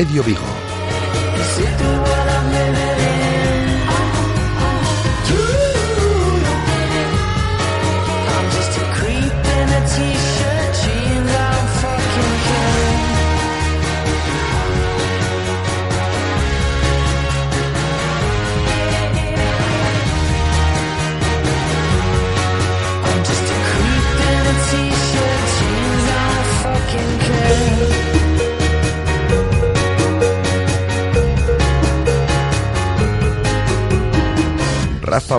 [0.00, 0.59] Intermedio Vigo.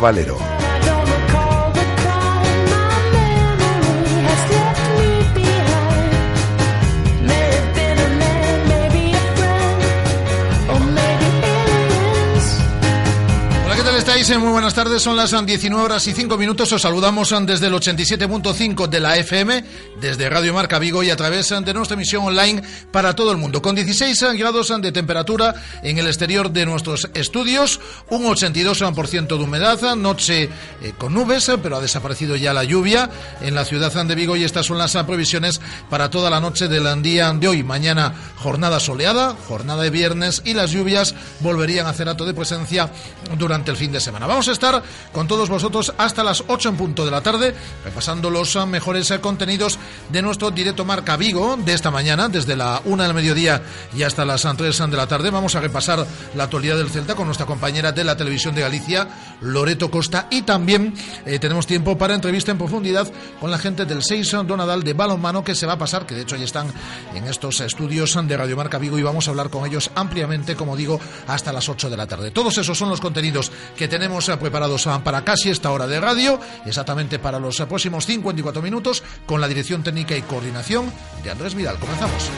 [0.02, 0.52] Valero.
[14.39, 16.71] Muy buenas tardes, son las 19 horas y 5 minutos.
[16.71, 19.63] Os saludamos desde el 87.5 de la FM,
[20.02, 23.61] desde Radio Marca Vigo y a través de nuestra emisión online para todo el mundo.
[23.61, 29.95] Con 16 grados de temperatura en el exterior de nuestros estudios, un 82% de humedad,
[29.95, 30.49] noche
[30.81, 33.09] eh, con nubes, pero ha desaparecido ya la lluvia
[33.41, 37.02] en la ciudad de Vigo y estas son las previsiones para toda la noche del
[37.03, 37.63] día de hoy.
[37.63, 42.89] Mañana jornada soleada, jornada de viernes y las lluvias volverían a hacer acto de presencia
[43.38, 44.25] durante el fin de semana.
[44.25, 47.53] Vamos a estar con todos vosotros hasta las 8 en punto de la tarde,
[47.86, 49.77] repasando los mejores contenidos
[50.09, 53.61] de nuestro directo Marca Vigo de esta mañana, desde la 1 del mediodía
[53.95, 55.29] y hasta las 3 de la tarde.
[55.29, 59.07] Vamos a repasar la actualidad del Celta con nuestra compañera de la televisión de Galicia,
[59.41, 60.93] Loreto Costa, y también
[61.25, 65.43] eh, tenemos tiempo para entrevista en profundidad con la gente del 6 Donadal de Balonmano
[65.43, 66.67] que se va a pasar, que de hecho ya están
[67.13, 70.75] en estos estudios de Radio Marca Vigo y vamos a hablar con ellos ampliamente, como
[70.75, 72.31] digo, hasta las 8 de la tarde.
[72.31, 75.99] Todos esos son los contenidos que tenemos eh, preparados ah, para casi esta hora de
[75.99, 80.92] radio, exactamente para los eh, próximos 54 minutos, con la dirección técnica y coordinación
[81.23, 81.77] de Andrés Vidal.
[81.80, 82.30] Comenzamos.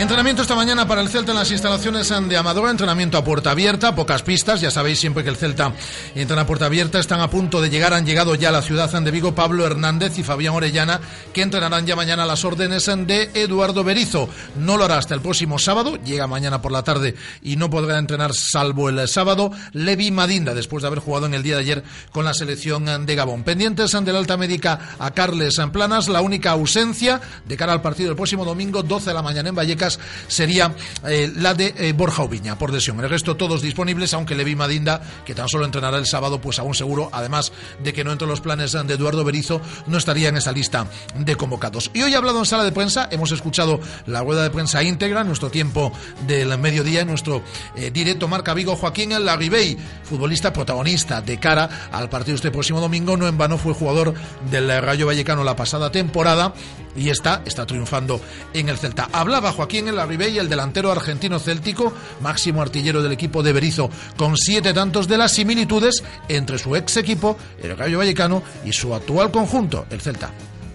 [0.00, 3.94] Entrenamiento esta mañana para el Celta en las instalaciones de Amadora, entrenamiento a puerta abierta,
[3.94, 5.74] pocas pistas, ya sabéis siempre que el Celta
[6.14, 8.90] entra a puerta abierta, están a punto de llegar, han llegado ya a la ciudad
[8.90, 11.02] de Vigo Pablo Hernández y Fabián Orellana,
[11.34, 14.30] que entrenarán ya mañana las órdenes de Eduardo Berizo.
[14.56, 17.98] No lo hará hasta el próximo sábado, llega mañana por la tarde y no podrá
[17.98, 19.52] entrenar salvo el sábado.
[19.74, 23.14] Levi Madinda, después de haber jugado en el día de ayer con la selección de
[23.14, 23.44] Gabón.
[23.44, 28.08] Pendientes de la alta médica a Carles Planas, la única ausencia de cara al partido
[28.08, 29.89] del próximo domingo, 12 de la mañana en Vallecas
[30.28, 30.74] sería
[31.06, 33.00] eh, la de eh, Borja Oviña, por lesión.
[33.00, 36.74] El resto todos disponibles, aunque Levi Madinda, que tan solo entrenará el sábado, pues aún
[36.74, 37.52] seguro, además
[37.82, 40.86] de que no entre los planes de Eduardo Berizo, no estaría en esa lista
[41.16, 41.90] de convocados.
[41.94, 45.24] Y hoy ha hablado en sala de prensa, hemos escuchado la rueda de prensa íntegra,
[45.24, 45.92] nuestro tiempo
[46.26, 47.42] del mediodía, nuestro
[47.76, 53.16] eh, directo Marca Vigo, Joaquín Larribey, futbolista protagonista de cara al partido este próximo domingo,
[53.16, 54.14] no en vano fue jugador
[54.50, 56.54] del Rayo Vallecano la pasada temporada
[56.96, 58.20] y está, está triunfando
[58.52, 59.08] en el Celta.
[59.12, 63.90] Hablaba Joaquín en la y el delantero argentino céltico, máximo artillero del equipo de Berizo,
[64.16, 68.94] con siete tantos de las similitudes entre su ex equipo, el Gallo Vallecano, y su
[68.94, 70.30] actual conjunto, el Celta.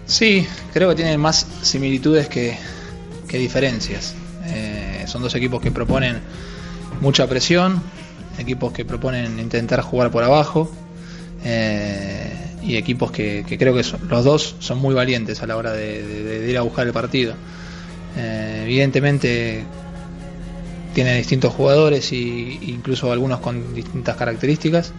[0.06, 2.56] Sí, creo que tienen más similitudes que,
[3.28, 4.14] diferencias.
[4.46, 6.20] Eh, son dos equipos que proponen
[7.02, 7.82] mucha presión,
[8.38, 10.70] equipos que proponen intentar jugar por abajo.
[11.44, 16.46] Eh, y equipos que, creo que los dos son muy valientes a la hora de,
[16.48, 17.34] ir a buscar el partido.
[18.16, 19.64] Eh, evidentemente
[20.94, 24.92] tiene distintos jugadores e incluso algunos con distintas características,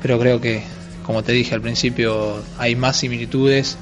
[0.00, 0.62] pero creo que,
[1.04, 3.78] como te dije al principio, hay más similitudes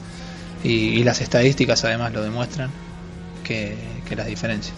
[0.64, 2.70] y, las estadísticas además lo demuestran
[3.44, 3.76] que,
[4.16, 4.74] las diferencias.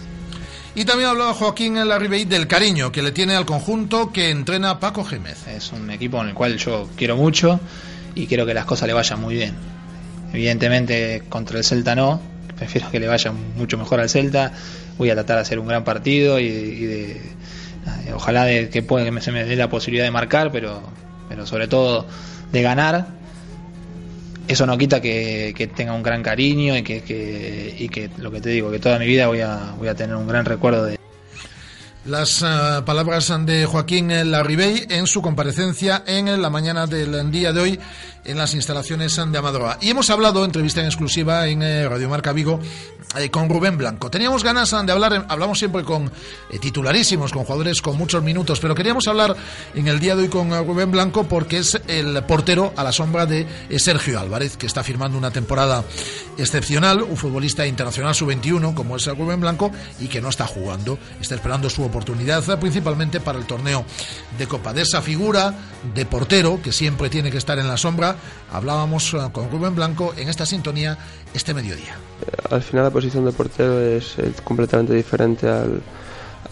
[0.75, 5.05] Y también hablaba Joaquín Larribey del cariño que le tiene al conjunto que entrena Paco
[5.05, 5.47] Gémez.
[5.47, 7.61] Es un equipo en el cual yo quiero mucho
[8.15, 9.55] y quiero que las cosas le vayan muy bien.
[10.33, 12.21] Evidentemente contra el Celta no,
[12.57, 14.53] prefiero que le vaya mucho mejor al Celta,
[14.99, 19.09] voy a tratar de hacer un gran partido y, de, eh, ojalá de, que, pueda,
[19.11, 20.83] que se me dé la posibilidad de marcar, pero,
[21.29, 22.07] pero sobre todo
[22.53, 23.07] de ganar.
[24.49, 28.49] Eso no quita que, tenga un gran cariño y que, y que lo que te
[28.49, 30.98] digo, que toda mi vida voy a, voy a tener un gran recuerdo de,
[32.09, 37.61] las uh, palabras de Joaquín Larribey en su comparecencia en la mañana del día de
[37.61, 37.81] hoy
[38.25, 39.79] en las instalaciones de Amadroa.
[39.81, 42.61] Y hemos hablado, entrevista en exclusiva en eh, Radio Marca Vigo,
[43.17, 44.11] eh, con Rubén Blanco.
[44.11, 46.11] Teníamos ganas de hablar, hablamos siempre con
[46.51, 49.35] eh, titularísimos, con jugadores con muchos minutos, pero queríamos hablar
[49.75, 53.27] en el día de hoy con Rubén Blanco porque es el portero a la sombra
[53.27, 53.47] de
[53.79, 55.85] Sergio Álvarez, que está firmando una temporada
[56.37, 59.71] excepcional, un futbolista internacional sub-21 como es Rubén Blanco
[60.01, 63.85] y que no está jugando, está esperando su oportunidad principalmente para el torneo
[64.37, 64.73] de Copa.
[64.73, 65.55] De esa figura
[65.95, 68.17] de portero que siempre tiene que estar en la sombra,
[68.53, 70.99] hablábamos con Rubén Blanco en esta sintonía
[71.35, 71.97] este mediodía.
[72.51, 75.81] Al final la posición de portero es, completamente diferente al,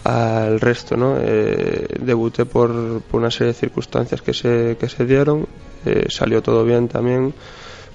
[0.03, 1.17] al resto, ¿no?
[1.19, 2.71] Eh, debuté por,
[3.11, 5.47] una serie de circunstancias que se, que se dieron,
[5.85, 7.33] eh, salió todo bien también,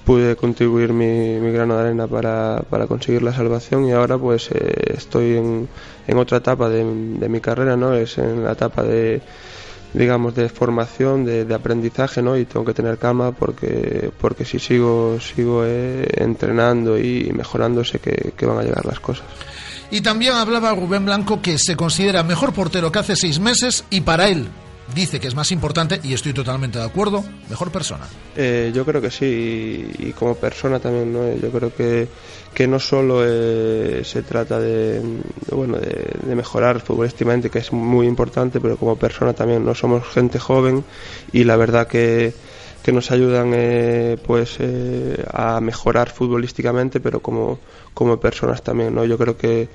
[0.05, 4.49] pude contribuir mi, mi grano de arena para, para, conseguir la salvación y ahora pues
[4.51, 5.69] eh, estoy en,
[6.07, 7.93] en, otra etapa de, de mi carrera, ¿no?
[7.93, 9.21] Es en la etapa de
[9.93, 14.59] digamos de formación de, de, aprendizaje no y tengo que tener calma porque porque si
[14.59, 19.25] sigo sigo eh, entrenando y mejorando sé que, que, van a llegar las cosas
[19.91, 24.01] y también hablaba Rubén Blanco que se considera mejor portero que hace seis meses y
[24.01, 24.49] para él
[24.93, 28.05] dice que es más importante, y estoy totalmente de acuerdo, mejor persona.
[28.35, 31.35] Eh, yo creo que sí, y, como persona también, ¿no?
[31.35, 32.07] Yo creo que,
[32.53, 35.01] que no solo eh, se trata de,
[35.51, 39.75] bueno, de, mejorar futbolísticamente, que es muy importante, pero como persona también, ¿no?
[39.75, 40.83] Somos gente joven
[41.31, 42.33] y la verdad que
[42.83, 44.57] que nos ayudan eh, pues
[45.33, 47.59] a mejorar futbolísticamente pero como,
[47.93, 49.69] como personas también no yo creo que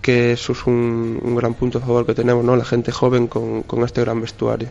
[0.00, 2.56] que eso es un, un, gran punto a favor que tenemos, ¿no?
[2.56, 4.68] La gente joven con, con este gran vestuario.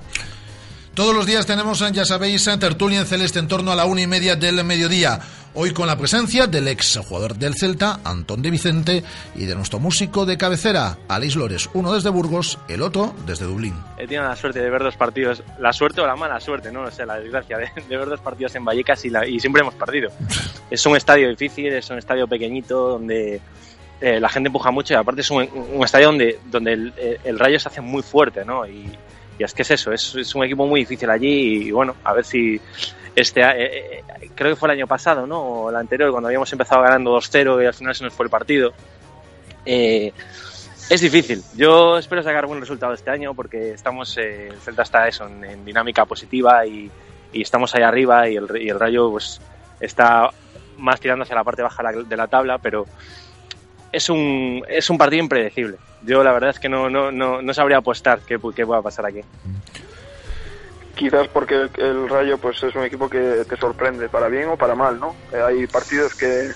[0.94, 4.07] Todos los días tenemos, ya sabéis, tertulia en celeste en torno a la una y
[4.07, 5.19] media del mediodía.
[5.56, 9.04] Hoy con la presencia del ex jugador del Celta, Antón de Vicente,
[9.36, 13.74] y de nuestro músico de cabecera, Aleix Lores, uno desde Burgos, el otro desde Dublín.
[13.98, 16.90] He tenido la suerte de ver dos partidos, la suerte o la mala suerte, no,
[16.92, 19.74] sé, la desgracia de, de, ver dos partidos en Vallecas y, la, y siempre hemos
[19.74, 20.12] perdido.
[20.69, 23.42] es un estadio difícil, es un estadio pequeñito donde
[24.02, 26.94] eh, la gente empuja mucho y aparte es un, un estadio donde, donde el,
[27.24, 28.68] el, Rayo se hace muy fuerte, ¿no?
[28.68, 28.90] Y,
[29.38, 32.13] y es que es eso, es, es, un equipo muy difícil allí y, bueno, a
[32.13, 32.62] ver si
[33.19, 35.42] este, eh, eh, creo que fue el año pasado, ¿no?
[35.42, 38.30] O el anterior, cuando habíamos empezado ganando 2-0 y al final se nos fue el
[38.30, 38.74] partido.
[39.66, 40.13] Eh,
[40.89, 41.44] es difícil.
[41.56, 45.44] Yo espero sacar buen resultado este año porque estamos, eh, el Celta está eso, en,
[45.44, 46.89] en dinámica positiva y,
[47.31, 49.39] y, estamos ahí arriba y el, y el Rayo pues
[49.80, 50.31] está
[50.77, 52.88] más tirando hacia la parte baja de la tabla, pero
[53.92, 55.77] es un, es un partido impredecible.
[56.01, 59.06] Yo la verdad es que no, no, no, no sabría apostar qué, qué pueda pasar
[59.06, 59.21] aquí.
[61.00, 64.57] Quizás porque el, el, Rayo pues es un equipo que te sorprende, para bien o
[64.57, 65.16] para mal, ¿no?
[65.31, 66.51] Eh, hay partidos que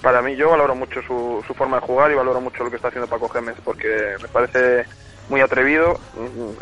[0.00, 2.76] para mí yo valoro mucho su, su forma de jugar y valoro mucho lo que
[2.76, 4.86] está haciendo Paco Gémez porque me parece
[5.28, 6.00] muy atrevido.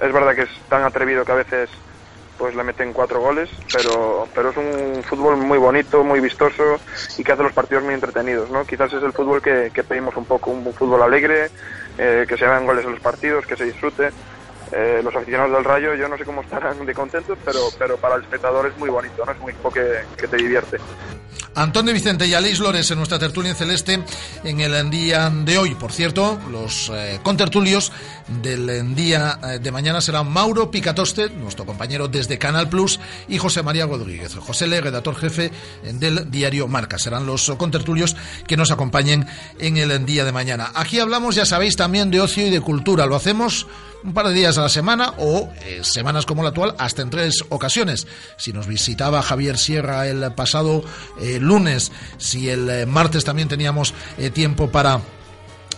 [0.03, 1.71] Es verdad que es tan atrevido que a veces
[2.39, 6.81] pues le meten cuatro goles, pero, pero es un fútbol muy bonito, muy vistoso
[7.17, 8.65] y que hace los partidos muy entretenidos, ¿no?
[8.65, 11.51] Quizás es el fútbol que, que pedimos un poco, un fútbol alegre,
[11.99, 14.11] eh, que se hagan goles en los partidos, que se disfrute.
[14.73, 18.17] Eh, los aficionados del Rayo, yo no sé cómo estarán de contentos, pero, pero para
[18.17, 19.33] el espectador es muy bonito, ¿no?
[19.33, 20.79] Es un equipo que, que te divierte.
[21.55, 24.03] Antón de Vicente y Aleix Lores en nuestra tertulia en celeste
[24.43, 25.75] en el día de hoy.
[25.75, 27.93] Por cierto, los eh, contertulios
[28.43, 33.63] del día eh, de mañana serán Mauro Picatoste, nuestro compañero desde Canal Plus, y José
[33.63, 35.51] María Rodríguez, José Le, redactor jefe
[35.83, 36.99] del diario Marca.
[36.99, 38.17] Serán los contertulios
[38.47, 39.27] que nos acompañen
[39.59, 40.73] en el día de mañana.
[40.75, 43.05] Aquí hablamos, ya sabéis, también de ocio y de cultura.
[43.05, 43.67] Lo hacemos
[44.05, 47.11] un par de días a la semana o eh, semanas como la actual hasta en
[47.11, 48.07] tres ocasiones.
[48.37, 50.85] Si nos visitaba Javier Sierra el pasado
[51.21, 53.95] eh, lunes, si el eh, martes también teníamos
[54.35, 55.01] tiempo para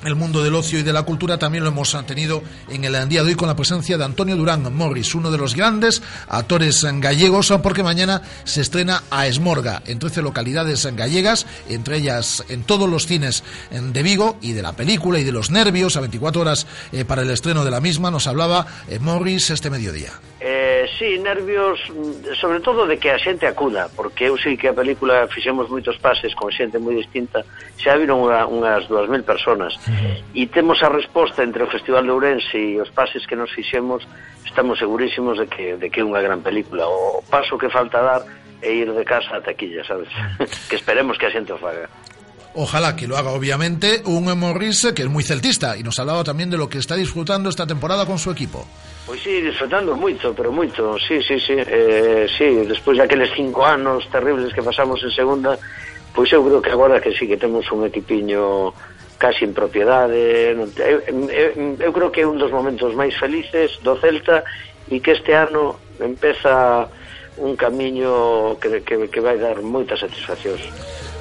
[0.07, 3.23] el mundo del ocio y de la cultura también lo hemos tenido en el día
[3.23, 7.53] de hoy con la presencia de Antonio Durán Morris, uno de los grandes actores gallegos,
[7.63, 13.07] porque mañana se estrena a Esmorga en 13 localidades gallegas, entre ellas en todos los
[13.07, 17.05] cines de Vigo y de la película y de los nervios a 24 horas eh,
[17.05, 18.11] para el estreno de la misma.
[18.11, 20.13] Nos hablaba eh, Morris este mediodía.
[20.47, 24.69] Eh, sí, nervios, mm, sobre todo de que a xente acuda, porque eu sei que
[24.69, 27.41] a película fixemos moitos pases con xente moi distinta,
[27.81, 29.73] xa viron unha, unhas 2.000 personas,
[30.37, 34.05] e temos a resposta entre o Festival de Ourense e os pases que nos fixemos,
[34.45, 36.85] estamos segurísimos de que, de que é unha gran película.
[36.93, 38.21] O paso que falta dar
[38.61, 40.13] é ir de casa a taquilla, sabes?
[40.69, 41.89] que esperemos que a xente o faga.
[42.55, 46.51] Ojalá que lo haga, obviamente, un Morris que es muy celtista y nos hablaba también
[46.51, 48.65] de lo que está disfrutando esta temporada con su equipo.
[49.07, 54.09] Pois sí, disfrutando moito, pero moito, sí, sí, sí, eh, sí, despois daqueles cinco anos
[54.09, 55.59] terribles que pasamos en segunda,
[56.15, 58.73] pois eu creo que agora que sí que temos un equipiño
[59.19, 60.71] casi en propiedade, eu,
[61.11, 64.47] eu, eu creo que é un dos momentos máis felices do Celta
[64.89, 66.87] e que este ano empeza
[67.37, 70.63] un camiño que, que, que vai dar moitas satisfaccións.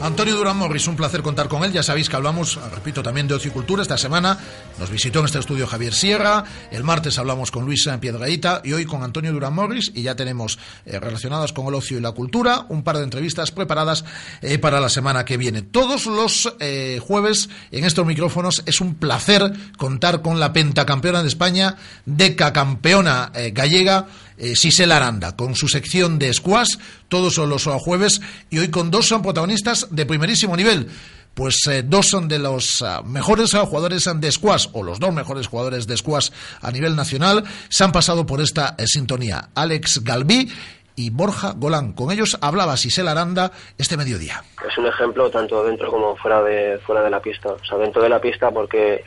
[0.01, 1.71] Antonio Durán Morris, un placer contar con él.
[1.71, 3.81] Ya sabéis que hablamos, repito, también de ocio cultura.
[3.81, 4.37] Esta semana
[4.77, 6.43] nos visitó en este estudio Javier Sierra.
[6.71, 9.91] El martes hablamos con Luisa Piedraíta y hoy con Antonio Durán Morris.
[9.93, 13.51] Y ya tenemos eh, relacionadas con el ocio y la cultura un par de entrevistas
[13.51, 14.03] preparadas
[14.41, 15.61] eh, para la semana que viene.
[15.61, 21.29] Todos los eh, jueves en estos micrófonos es un placer contar con la pentacampeona de
[21.29, 24.07] España, decacampeona gallega
[24.37, 26.75] eh, Sisela Aranda, con su sección de squash,
[27.13, 30.87] todos los jueves, y hoy con dos son protagonistas de primerísimo nivel.
[31.35, 35.45] Pues eh, dos son de los ah, mejores jugadores de squash, o los dos mejores
[35.45, 39.49] jugadores de squash a nivel nacional, se han pasado por esta eh, sintonía.
[39.53, 40.51] Alex Galví
[40.95, 41.93] y Borja Golán.
[41.93, 44.43] Con ellos hablaba Sisela Aranda este mediodía.
[44.67, 47.49] Es un ejemplo tanto dentro como fuera de, fuera de la pista.
[47.49, 49.03] O sea, dentro de la pista porque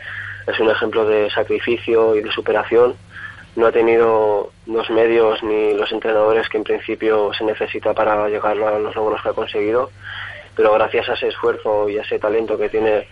[0.46, 2.94] es un ejemplo de sacrificio y de superación
[3.56, 8.56] no ha tenido los medios ni los entrenadores que en principio se necesita para llegar
[8.58, 9.90] a los logros que ha conseguido,
[10.54, 13.08] pero gracias a ese esfuerzo y a ese talento que tiene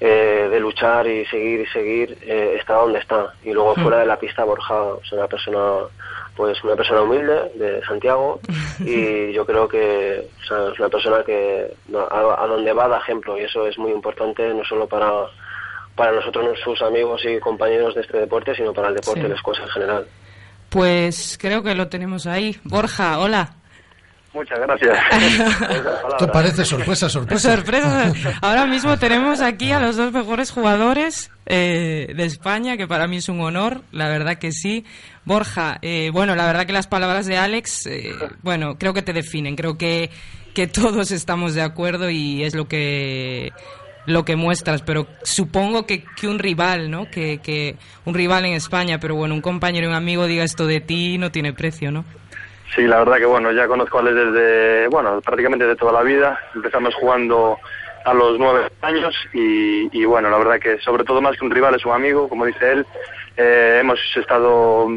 [0.00, 3.34] eh, de luchar y seguir y seguir, eh, está donde está.
[3.44, 3.82] Y luego hmm.
[3.82, 5.86] fuera de la pista Borja es una persona
[6.36, 8.38] pues una persona humilde de Santiago
[8.78, 13.42] y yo creo que es una persona que a, a donde va da ejemplo y
[13.42, 15.26] eso es muy importante no solo para
[15.98, 19.42] para nosotros, sus amigos y compañeros de este deporte, sino para el deporte de las
[19.42, 20.06] cosas en general.
[20.70, 22.56] Pues creo que lo tenemos ahí.
[22.62, 23.54] Borja, hola.
[24.32, 24.96] Muchas gracias.
[26.10, 27.56] Esto parece sorpresa, sorpresa.
[27.56, 28.12] Sorpresa.
[28.42, 33.16] Ahora mismo tenemos aquí a los dos mejores jugadores eh, de España, que para mí
[33.16, 34.84] es un honor, la verdad que sí.
[35.24, 38.12] Borja, eh, bueno, la verdad que las palabras de Alex, eh,
[38.42, 40.10] bueno, creo que te definen, creo que,
[40.54, 43.50] que todos estamos de acuerdo y es lo que
[44.08, 47.10] lo que muestras, pero supongo que, que un rival, ¿no?
[47.10, 50.66] Que, que un rival en España, pero bueno, un compañero y un amigo diga esto
[50.66, 52.04] de ti no tiene precio, ¿no?
[52.74, 56.02] Sí, la verdad que bueno, ya conozco a él desde, bueno, prácticamente de toda la
[56.02, 56.38] vida.
[56.54, 57.58] Empezamos jugando
[58.04, 61.50] a los nueve años y, y bueno, la verdad que sobre todo más que un
[61.50, 62.86] rival es un amigo, como dice él.
[63.36, 64.88] Eh, hemos estado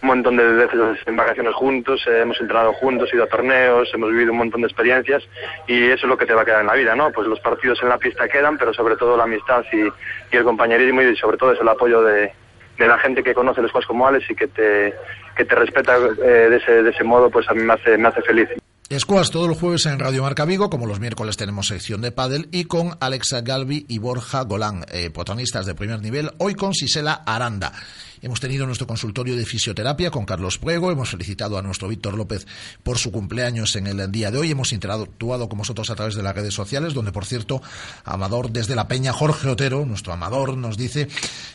[0.00, 4.10] un montón de veces en vacaciones juntos, eh, hemos entrenado juntos, ido a torneos, hemos
[4.10, 5.22] vivido un montón de experiencias
[5.66, 7.10] y eso es lo que te va a quedar en la vida, ¿no?
[7.10, 9.88] Pues los partidos en la pista quedan, pero sobre todo la amistad y,
[10.34, 12.32] el compañerismo y sobre todo es el apoyo de,
[12.78, 14.94] la gente que conoce los juegos como Alex y que te,
[15.36, 18.08] que te respeta eh, de, ese, de ese modo, pues a mí me hace, me
[18.08, 18.48] hace feliz.
[18.96, 22.48] Squash todos los jueves en Radio Marca Vigo, como los miércoles tenemos sección de pádel
[22.52, 27.22] y con Alexa Galvi y Borja Golán, eh, protagonistas de primer nivel, hoy con Sisela
[27.26, 27.72] Aranda.
[28.20, 32.46] Hemos tenido nuestro consultorio de fisioterapia con Carlos Puego, hemos felicitado a nuestro Víctor López
[32.82, 36.22] por su cumpleaños en el día de hoy, hemos interactuado con vosotros a través de
[36.22, 37.62] las redes sociales, donde por cierto,
[38.04, 41.08] Amador desde la Peña, Jorge Otero, nuestro Amador, nos dice,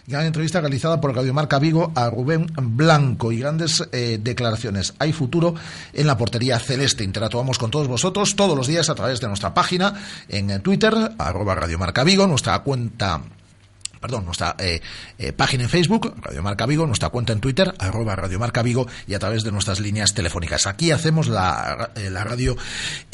[0.08, 4.94] gran entrevista realizada por Radio Marca Vigo a Rubén Blanco y grandes eh, declaraciones.
[5.00, 5.56] Hay futuro
[5.92, 7.04] en la portería celeste.
[7.04, 9.94] Interactuamos con todos vosotros todos los días a través de nuestra página
[10.30, 13.22] en Twitter, arroba Radio Marca Vigo, nuestra cuenta
[14.04, 14.82] perdón, nuestra eh,
[15.18, 18.86] eh, página en Facebook, Radio Marca Vigo, nuestra cuenta en Twitter, arroba Radio Marca Vigo,
[19.08, 20.68] y a través de nuestras líneas telefónicas.
[20.68, 22.58] Aquí hacemos la, eh, la radio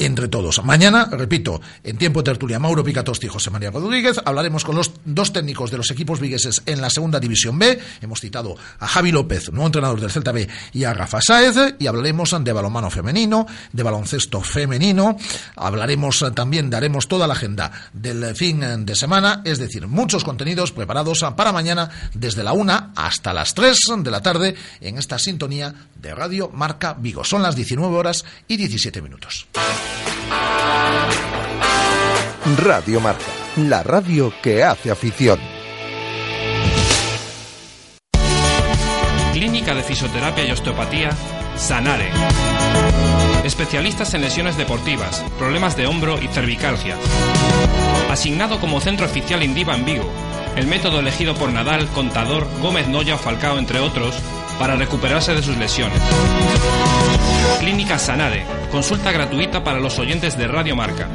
[0.00, 0.64] entre todos.
[0.64, 4.90] Mañana, repito, en tiempo de tertulia, Mauro Picatosti y José María Rodríguez, hablaremos con los
[5.04, 7.78] dos técnicos de los equipos vigueses en la segunda división B.
[8.00, 11.86] Hemos citado a Javi López, nuevo entrenador del Celta B, y a Rafa Sáez, y
[11.86, 15.16] hablaremos de balonmano femenino, de baloncesto femenino,
[15.54, 21.22] hablaremos también, daremos toda la agenda del fin de semana, es decir, muchos contenidos preparados
[21.36, 26.14] para mañana desde la 1 hasta las 3 de la tarde en esta sintonía de
[26.14, 27.22] Radio Marca Vigo.
[27.22, 29.46] Son las 19 horas y 17 minutos.
[32.56, 35.38] Radio Marca, la radio que hace afición.
[39.34, 41.10] Clínica de Fisioterapia y Osteopatía,
[41.56, 42.10] Sanare.
[43.44, 46.96] Especialistas en lesiones deportivas, problemas de hombro y cervicalgia.
[48.10, 50.12] Asignado como centro oficial Indiva en Vigo
[50.56, 54.14] el método elegido por Nadal, Contador, Gómez Noya Falcao, entre otros,
[54.58, 56.00] para recuperarse de sus lesiones.
[57.60, 61.08] Clínica Sanade, consulta gratuita para los oyentes de Radio Marca.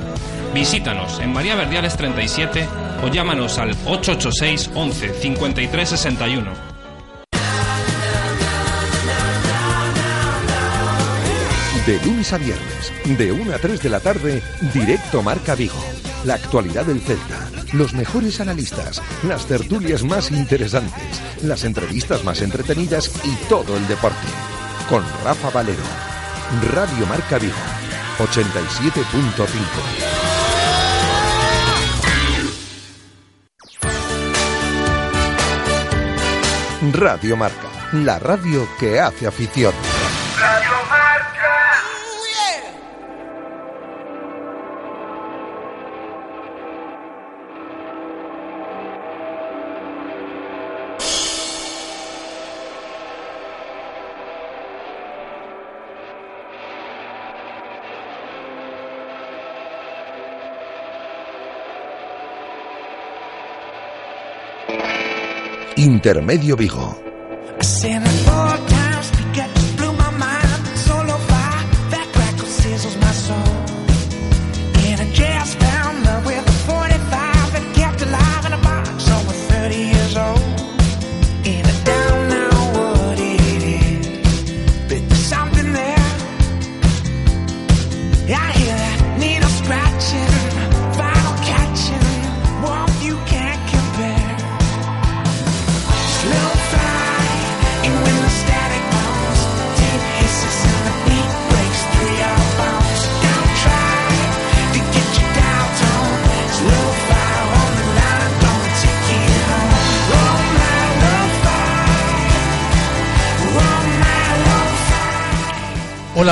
[0.54, 2.68] Visítanos en María Verdiales 37
[3.04, 6.52] o llámanos al 886 11 53 61.
[11.86, 14.42] De lunes a viernes, de 1 a 3 de la tarde,
[14.74, 16.05] directo Marca Vigo.
[16.26, 23.12] La actualidad del Celta los mejores analistas, las tertulias más interesantes, las entrevistas más entretenidas
[23.24, 24.28] y todo el deporte.
[24.90, 25.84] Con Rafa Valero.
[26.74, 27.54] Radio Marca Vigo,
[28.20, 29.44] 87.5.
[36.94, 39.74] Radio Marca, la radio que hace afición.
[65.86, 66.98] Intermedio Vigo.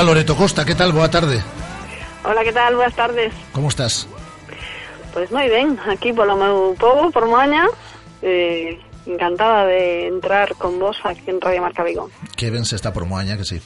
[0.03, 0.91] Hola Loreto Costa, ¿qué tal?
[0.91, 1.41] Boa tarde.
[2.25, 2.75] Hola, ¿qué tal?
[2.75, 3.33] Buenas tardes.
[3.53, 4.05] Como estás?
[5.15, 7.63] Pois moi ben, aquí polo meu povo, por Moaña,
[8.19, 8.75] eh,
[9.07, 12.11] encantada de entrar con vos aquí en Radio Marca Vigo.
[12.35, 13.63] Que ben se está por Moaña, que sí.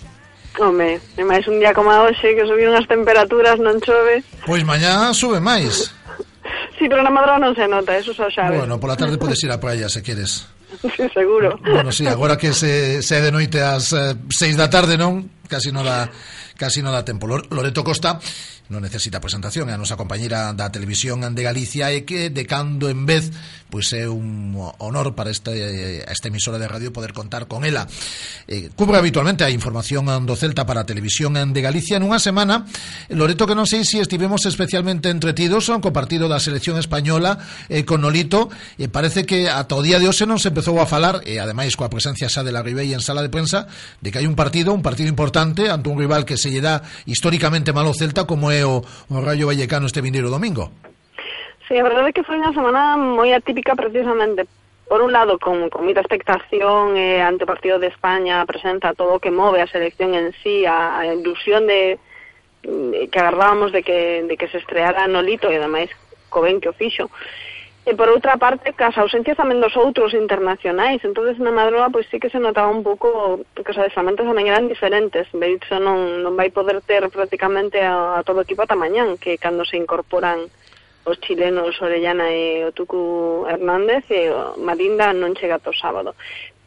[0.62, 4.22] Home, e máis un día como a hoxe que subiron as temperaturas, non chove.
[4.46, 5.90] Pois mañá sube máis.
[6.78, 8.62] Sí, pero na madrugada non se nota, eso xa sabes.
[8.62, 10.46] Bueno, pola tarde podes ir á praia se queres.
[10.96, 11.60] sí, seguro.
[11.62, 15.30] Bueno, sí, agora que se, se é de noite ás eh, seis da tarde, non?
[15.48, 16.10] Casi non dá,
[16.60, 17.26] casi non dá tempo.
[17.28, 18.20] Loreto Costa
[18.68, 22.92] non necesita presentación, é a nosa compañeira da Televisión de Galicia e que de cando
[22.92, 23.32] en vez
[23.70, 27.88] pois é un honor para este, esta emisora de radio poder contar con ela.
[28.48, 32.64] Eh, cubre habitualmente a información do Celta para a Televisión de Galicia nunha semana,
[33.12, 38.08] Loreto, que non sei se estivemos especialmente entretidos co partido da selección española eh, con
[38.08, 38.48] Nolito,
[38.80, 41.36] e eh, parece que ata o día de hoxe non se empezou a falar, e
[41.36, 43.68] eh, ademais coa presencia xa de la Ribey en sala de prensa,
[44.00, 46.88] de que hai un partido, un partido importante ante un rival que se lle dá
[47.04, 50.72] históricamente malo Celta como é o, o Rayo Vallecano este vindeiro domingo.
[51.68, 54.48] Sí, a verdade é que foi unha semana moi atípica precisamente
[54.88, 59.20] por un lado con, con moita expectación eh, ante o partido de España presenta todo
[59.20, 62.00] o que move a selección en sí a, a ilusión de,
[62.64, 65.92] de que agarrábamos de que, de que se estreara Nolito e ademais
[66.32, 67.12] co ben que o fixo
[67.88, 72.20] E por outra parte, cas ausencias tamén dos outros internacionais, entonces na madroa pois sí
[72.20, 75.24] que se notaba un pouco que os adestramentos tamén eran diferentes.
[75.32, 79.40] Berizzo non, non vai poder ter prácticamente a, a todo o equipo ata mañán, que
[79.40, 80.52] cando se incorporan
[81.08, 86.12] os chilenos Orellana e o Tucu Hernández e o uh, Marinda non chega to sábado.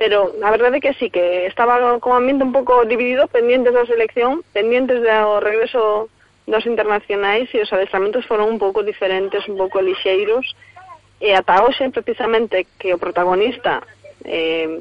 [0.01, 3.85] Pero a verdade é que sí, que estaba como ambiente un pouco dividido, pendientes da
[3.85, 6.09] selección, pendientes do regreso
[6.49, 10.49] dos internacionais e os adestramentos foron un pouco diferentes, un pouco lixeiros,
[11.21, 13.85] E ata hoxe, precisamente, que o protagonista
[14.25, 14.81] eh,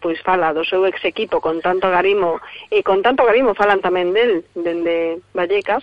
[0.00, 2.38] pois fala do seu ex equipo con tanto garimo
[2.70, 5.82] e con tanto garimo falan tamén del, dende Vallecas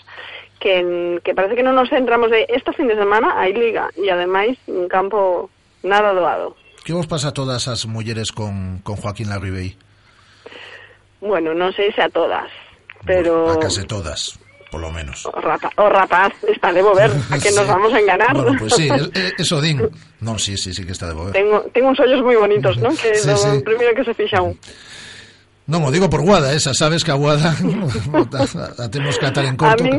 [0.60, 4.08] que, que parece que non nos centramos de esta fin de semana hai liga e
[4.08, 5.52] ademais un campo
[5.84, 6.56] nada doado
[6.86, 9.74] Que vos pasa a todas as mulleres con, con Joaquín Larribey?
[11.18, 12.48] Bueno, non sei se a todas
[13.06, 13.52] pero...
[13.52, 14.40] A case todas
[14.76, 15.24] polo menos.
[15.26, 17.56] O, rapa, o rapaz está de mover, a que sí.
[17.56, 18.36] nos vamos a enganar.
[18.36, 19.80] Bueno, pues sí, es, eso din.
[20.20, 21.32] Non, sí, sí, sí que está de mover.
[21.32, 22.92] Tengo, tengo uns ollos moi bonitos, non?
[23.00, 23.64] Que sí, do, sí.
[23.64, 24.60] primeiro que se fixa un.
[25.72, 29.48] Non, o digo por guada esa, sabes que a guada a, a temos que atar
[29.48, 29.80] en conto.
[29.80, 29.96] A mí,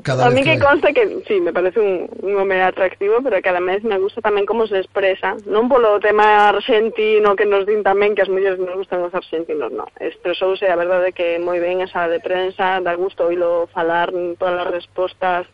[0.00, 3.42] Cada a mí que, que consta que, sí, me parece un, un home atractivo, pero
[3.42, 5.36] que ademais me gusta tamén como se expresa.
[5.44, 9.68] Non polo tema argentino que nos din tamén que as mulleres nos gustan os argentinos,
[9.68, 9.90] non.
[10.00, 14.08] Expresouse a verdade que moi ben esa de prensa, da gusto oílo falar
[14.40, 15.44] todas as respostas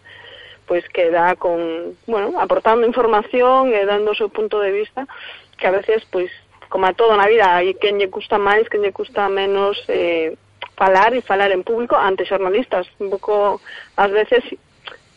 [0.68, 5.08] pois pues, que dá con, bueno, aportando información e dando o seu punto de vista,
[5.56, 8.68] que a veces, pois, pues, como a todo na vida, hai quen lle gusta máis,
[8.68, 10.36] quen lle gusta menos, eh,
[10.78, 13.60] falar e falar en público ante xornalistas, un pouco
[13.98, 14.42] ás veces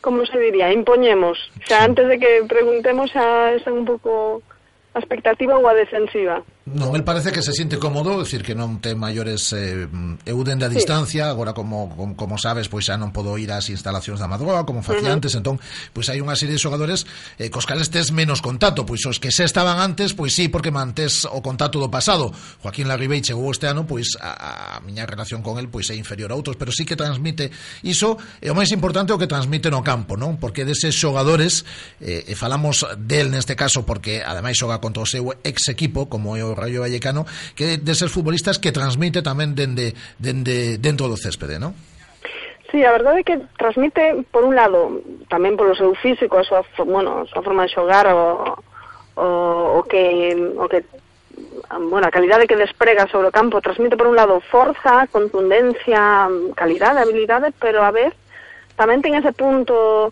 [0.01, 1.37] como se diría, impoñemos.
[1.69, 4.41] Xa antes de que preguntemos xa están un pouco
[4.93, 6.41] a expectativa ou a defensiva.
[6.61, 9.89] Non, el parece que se siente cómodo, decir que non ten maiores eh,
[10.29, 11.31] eu dende a distancia, sí.
[11.33, 14.85] agora como, como como sabes, pois xa non podo ir ás instalacións da Madroa como
[14.85, 15.17] facía uh -huh.
[15.17, 15.57] antes, entón
[15.89, 17.09] pois hai unha serie de xogadores
[17.41, 20.69] eh, cos cales tes menos contacto, pois os que xa estaban antes, pois sí, porque
[20.69, 22.29] mantés o contacto do pasado.
[22.61, 26.29] Joaquín Larribey chegou este ano, pois a, a miña relación con el pois é inferior
[26.29, 27.49] a outros, pero sí que transmite
[27.81, 30.37] iso, e eh, o máis importante o que transmite no campo, non?
[30.37, 31.65] Porque deses xogadores
[32.05, 36.37] eh, e falamos del neste caso porque ademais xoga contra o seu ex equipo como
[36.37, 37.23] é o o Rayo Vallecano,
[37.55, 41.73] que deses futbolistas que transmite tamén dende, dende dentro do céspede, non?
[42.71, 46.63] Sí, a verdade é que transmite, por un lado, tamén polo seu físico, a súa,
[46.87, 48.55] bueno, a súa forma de xogar, o,
[49.19, 49.27] o,
[49.79, 50.87] o que, o que
[51.79, 57.03] bueno, a calidade que desprega sobre o campo transmite por un lado forza, contundencia, calidade,
[57.03, 58.15] habilidade, pero a vez
[58.75, 60.11] tamén ten ese punto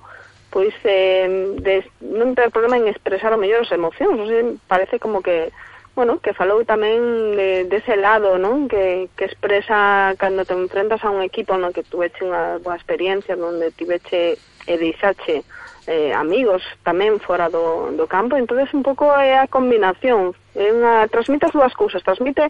[0.50, 4.98] pois eh, de non ter problema en expresar o mellor as emocións, o sea, parece
[4.98, 5.54] como que
[6.00, 8.72] bueno, que falou tamén de, dese lado, non?
[8.72, 13.36] Que, que expresa cando te enfrentas a un equipo no que tuveche unha boa experiencia,
[13.36, 15.44] onde tiveche e deixache
[15.92, 21.12] eh, amigos tamén fora do, do campo, entonces un pouco é a combinación, é unha,
[21.12, 22.48] transmite as dúas cousas, transmite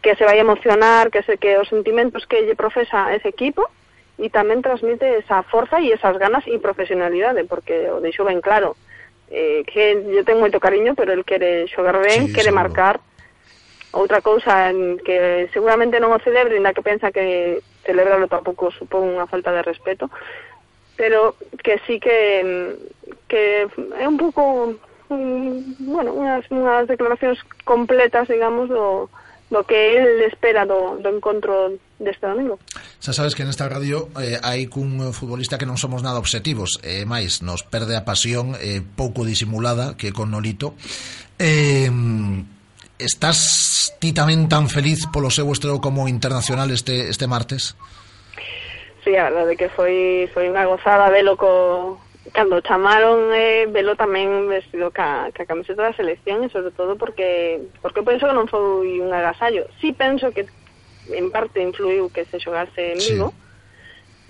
[0.00, 3.68] que se vai emocionar, que se que os sentimentos que lle profesa ese equipo,
[4.16, 8.80] e tamén transmite esa forza e esas ganas e profesionalidade, porque o deixo ben claro,
[9.32, 12.60] eh, que yo ten moito cariño, pero el quere xogar ben, sí, quere seguro.
[12.60, 13.00] marcar.
[13.92, 14.72] Outra cousa
[15.04, 19.64] que seguramente non o celebre, inda que pensa que celebrarlo tampouco supón unha falta de
[19.64, 20.12] respeto,
[20.96, 22.76] pero que sí que
[23.28, 24.76] que é un pouco
[25.12, 29.12] un, bueno, unhas, unhas declaracións completas, digamos, do,
[29.52, 32.58] do que el espera do, do encontro deste domingo.
[33.00, 37.02] Xa sabes que nesta radio eh, hai cun futbolista que non somos nada objetivos, e
[37.02, 40.74] eh, máis, nos perde a pasión eh, pouco disimulada que con Nolito.
[41.38, 41.90] Eh,
[43.02, 47.74] estás ti tamén tan feliz polo seu estreo como internacional este, este martes?
[49.02, 51.98] Sí, a verdade que foi, foi unha gozada velo co,
[52.30, 57.58] cando chamaron eh, velo tamén vestido ca, ca camiseta da selección e sobre todo porque
[57.82, 59.66] porque penso que non foi un agasallo.
[59.82, 60.46] Si sí penso que
[61.10, 63.42] en parte influiu que se xogase en Vigo, sí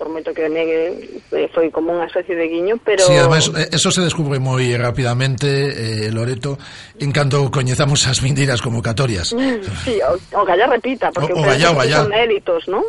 [0.02, 3.06] por moito que negue eh, foi como unha especie de guiño, pero...
[3.06, 6.58] Sí, además, eh, eso se descubre moi rapidamente, eh, Loreto,
[6.98, 9.30] en canto coñezamos as vindiras convocatorias.
[9.86, 12.02] Sí, o, o gallá repita, porque o, o gallá, o gallá.
[12.02, 12.82] son méritos, non?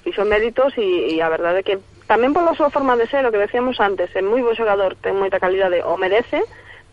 [0.00, 1.76] Fixo méritos e, e a verdade que
[2.08, 5.20] tamén pola súa forma de ser, o que decíamos antes, é moi bo xogador, ten
[5.20, 6.40] moita calidade, o merece,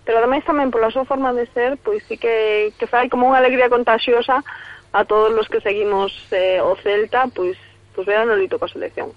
[0.04, 3.40] pero ademais tamén pola súa forma de ser, pois sí que, que fai como unha
[3.40, 4.44] alegría contagiosa
[4.92, 8.72] a todos los que seguimos eh, o Celta, pois pues, pues vean o lito coa
[8.72, 9.12] selección.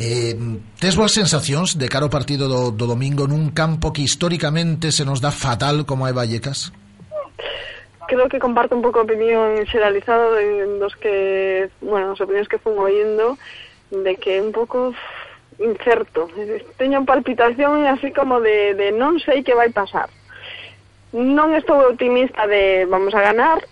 [0.00, 0.36] Eh,
[0.80, 5.04] tes boas sensacións de cara ao partido do, do domingo nun campo que históricamente se
[5.04, 6.72] nos dá fatal como é Vallecas?
[8.12, 10.36] creo que comparto un pouco a opinión xeralizada
[10.76, 13.40] dos que, bueno, as opinións que fun oindo
[13.88, 14.92] de que é un pouco
[15.56, 16.28] incerto.
[16.76, 20.12] Teño palpitación así como de, de non sei que vai pasar.
[21.16, 23.64] Non estou optimista de vamos a ganar,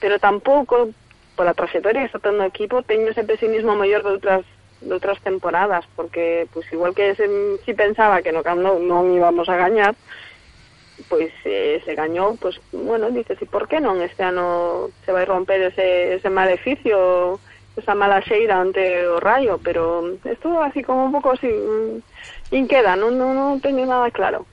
[0.00, 0.90] pero tampouco
[1.36, 4.44] pola trayectoria que está tendo o equipo teño ese pesimismo maior de outras
[4.80, 7.28] de outras temporadas, porque pues igual que se,
[7.64, 9.96] si pensaba que no Camp Nou non íbamos a gañar,
[11.08, 15.24] pois eh, se gañou, pues, bueno, dices, e por que non este ano se vai
[15.24, 17.40] romper ese, ese maleficio,
[17.76, 21.48] esa mala xeira ante o Rayo, pero isto así como un pouco así,
[22.52, 24.48] inqueda, non, non, non teño nada claro.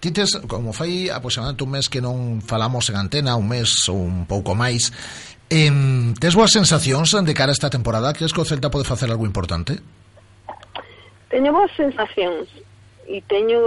[0.00, 4.30] Tites, como fai aproximadamente un mes que non falamos en antena, un mes ou un
[4.30, 4.94] pouco máis,
[5.50, 8.14] em, tes boas sensacións de cara a esta temporada?
[8.14, 9.82] Crees que o Celta pode facer algo importante?
[11.26, 12.46] Teño boas sensacións
[13.10, 13.58] e teño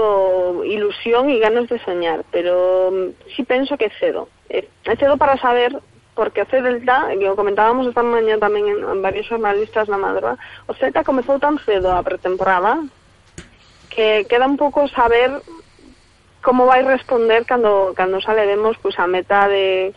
[0.64, 4.32] ilusión e ganas de soñar, pero mm, si sí penso que cedo.
[4.48, 4.64] É
[4.96, 5.76] cedo para saber
[6.16, 10.40] porque o Celta, que o comentábamos esta mañá tamén en, en varios jornalistas na madrugada,
[10.64, 12.80] o Celta comezou tan cedo a pretemporada
[13.92, 15.44] que queda un pouco saber
[16.42, 19.94] como vai responder cando, cando xa levemos pois, a meta de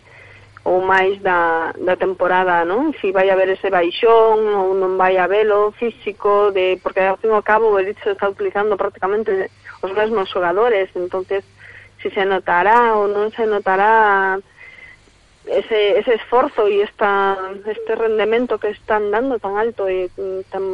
[0.64, 2.96] ou máis da, da temporada, non?
[2.96, 7.36] Si vai haber ese baixón ou non vai habelo físico, de porque ao fin e
[7.36, 9.52] ao cabo o Elite se está utilizando prácticamente
[9.84, 11.44] os mesmos xogadores, entonces
[12.00, 14.40] si se notará ou non se notará
[15.44, 17.36] ese, ese esforzo e esta,
[17.68, 20.64] este rendemento que están dando tan alto e mm, tan,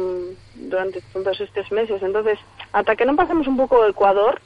[0.55, 1.99] durante todos estes meses.
[1.99, 2.39] Entonces,
[2.71, 4.39] ata que non pasemos un pouco o Ecuador,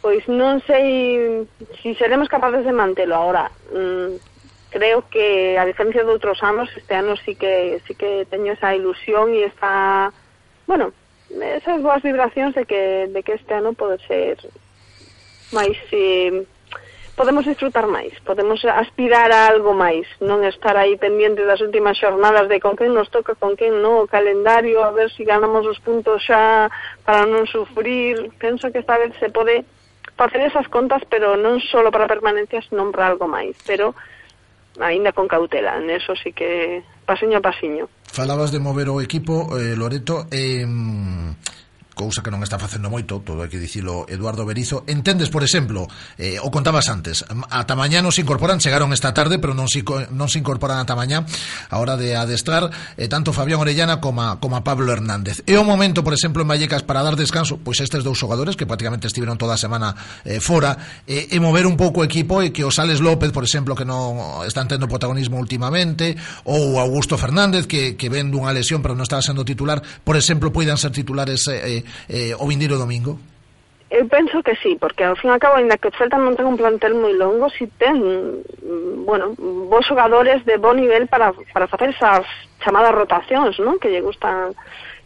[0.00, 1.46] Pois non sei
[1.82, 3.50] se si seremos capaces de mantelo agora.
[3.74, 4.20] Mm,
[4.70, 8.74] creo que a diferencia de outros anos, este ano sí que sí que teño esa
[8.76, 10.12] ilusión e esta,
[10.66, 10.92] bueno,
[11.30, 14.38] esas boas vibracións de que de que este ano pode ser
[15.52, 16.46] máis eh,
[17.16, 22.44] podemos disfrutar máis, podemos aspirar a algo máis, non estar aí pendiente das últimas xornadas
[22.46, 25.64] de con quen nos toca, con quen non, o calendario, a ver se si ganamos
[25.64, 26.68] os puntos xa
[27.08, 28.28] para non sufrir.
[28.36, 29.64] Penso que esta vez se pode
[30.16, 33.92] facer esas contas, pero non só para permanencias, non para algo máis, pero
[34.80, 37.88] aínda con cautela, en eso sí que pasiño a pasiño.
[38.08, 40.64] Falabas de mover o equipo, eh, Loreto, eh,
[41.96, 44.84] cousa que non está facendo moito, todo hai que dicilo Eduardo Berizo.
[44.84, 45.88] Entendes, por exemplo,
[46.20, 49.80] eh, o contabas antes, ata mañá non se incorporan, chegaron esta tarde, pero non se,
[50.12, 51.24] non se incorporan ata mañá
[51.72, 52.68] a hora de adestrar
[53.00, 55.40] eh, tanto Fabián Orellana como, como Pablo Hernández.
[55.48, 58.68] É o momento, por exemplo, en Vallecas para dar descanso, pois estes dous xogadores que
[58.68, 59.96] prácticamente estiveron toda a semana
[60.28, 60.76] eh, fora,
[61.08, 63.88] eh, e mover un pouco o equipo e que o Sales López, por exemplo, que
[63.88, 66.12] non están tendo protagonismo últimamente,
[66.44, 70.52] ou Augusto Fernández, que, que ven dunha lesión pero non estaba sendo titular, por exemplo,
[70.52, 73.18] poidan ser titulares eh, eh eh, o vindeiro domingo?
[73.88, 76.34] Eu penso que sí, porque ao fin e ao cabo, ainda que o Celta non
[76.34, 81.30] ten un plantel moi longo, si ten, mm, bueno, bons xogadores de bo nivel para,
[81.54, 82.26] para facer esas
[82.58, 83.78] chamadas rotacións, non?
[83.78, 84.58] Que lle gustan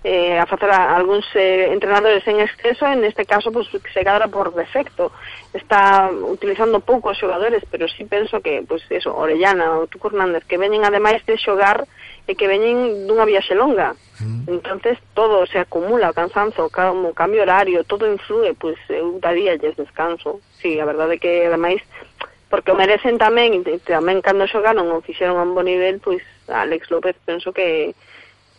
[0.03, 4.29] eh, a facer a algúns eh, entrenadores en exceso, en este caso pues, se cadra
[4.29, 5.13] por defecto.
[5.53, 10.57] Está utilizando poucos xogadores, pero sí penso que, pues, eso, Orellana ou Tuco Hernández, que
[10.57, 11.85] veñen ademais de xogar
[12.25, 13.93] e que veñen dunha viaxe longa.
[14.21, 14.53] Mm.
[14.53, 19.77] entonces todo se acumula, o cansanzo, o cambio horario, todo influe, pois pues, eu daríalles
[19.77, 20.41] descanso.
[20.61, 21.81] Sí, a verdade é que ademais
[22.49, 26.21] porque o merecen tamén, e tamén cando xogaron ou fixeron a un bon nivel, pois
[26.49, 27.93] Alex López penso que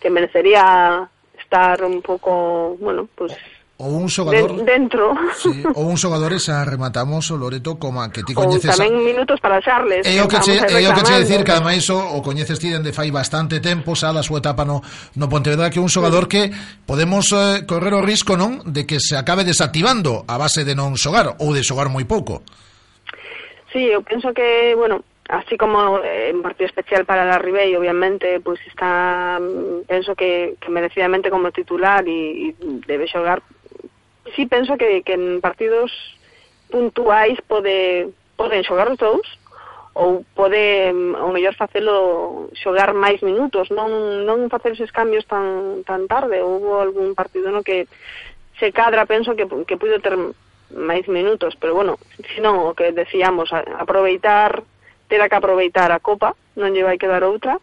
[0.02, 1.10] que merecería
[1.52, 3.36] estar un pouco, bueno, pues
[3.84, 5.18] O un xogador de, dentro.
[5.34, 8.70] Sí, ou un xogador esa rematamos o Loreto como a que ti coñeces.
[8.70, 9.02] Ou tamén a...
[9.02, 10.06] minutos para Charles.
[10.06, 12.70] É o que che, é o que che decir que ademais o, o coñeces ti
[12.70, 14.86] dende fai bastante tempo, xa da súa etapa no
[15.18, 16.54] no Pontevedra que un xogador que
[16.86, 20.94] podemos eh, correr o risco, non, de que se acabe desactivando a base de non
[20.94, 22.46] xogar ou de xogar moi pouco.
[23.74, 28.60] Sí, eu penso que, bueno, así como eh, partido especial para la Ribey, obviamente, pues
[28.68, 33.42] está, mm, pienso que, que merecidamente como titular y, y debe xogar.
[34.36, 35.92] Sí, penso que, que en partidos
[36.70, 39.28] puntuais pode, poden xogar os dous,
[39.96, 45.88] ou pode, mm, o mellor, facelo xogar máis minutos, non, non facer esos cambios tan,
[45.88, 46.44] tan tarde.
[46.44, 47.88] Houve algún partido no que
[48.60, 50.20] se cadra, penso que, que puido ter
[50.76, 51.96] máis minutos, pero bueno,
[52.36, 54.64] sino o que decíamos, aproveitar
[55.12, 57.60] terá que aproveitar a Copa, non lle vai quedar outra,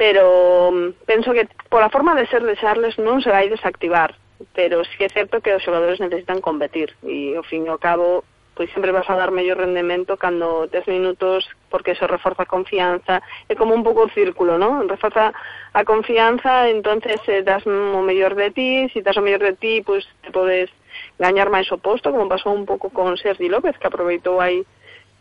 [0.00, 4.16] pero mm, penso que pola forma de ser de Charles non se vai desactivar,
[4.56, 7.76] pero sí que é certo que os xogadores necesitan competir e ao fin e ao
[7.76, 8.24] cabo
[8.56, 13.20] pois sempre vas a dar mellor rendemento cando tes minutos porque eso reforza a confianza
[13.48, 14.80] é como un pouco o círculo, ¿no?
[14.88, 15.36] reforza
[15.76, 19.54] a confianza entonces eh, das o mellor de ti se si das o mellor de
[19.60, 20.72] ti, pois te podes
[21.20, 24.64] gañar máis o posto como pasou un pouco con Sergi López que aproveitou aí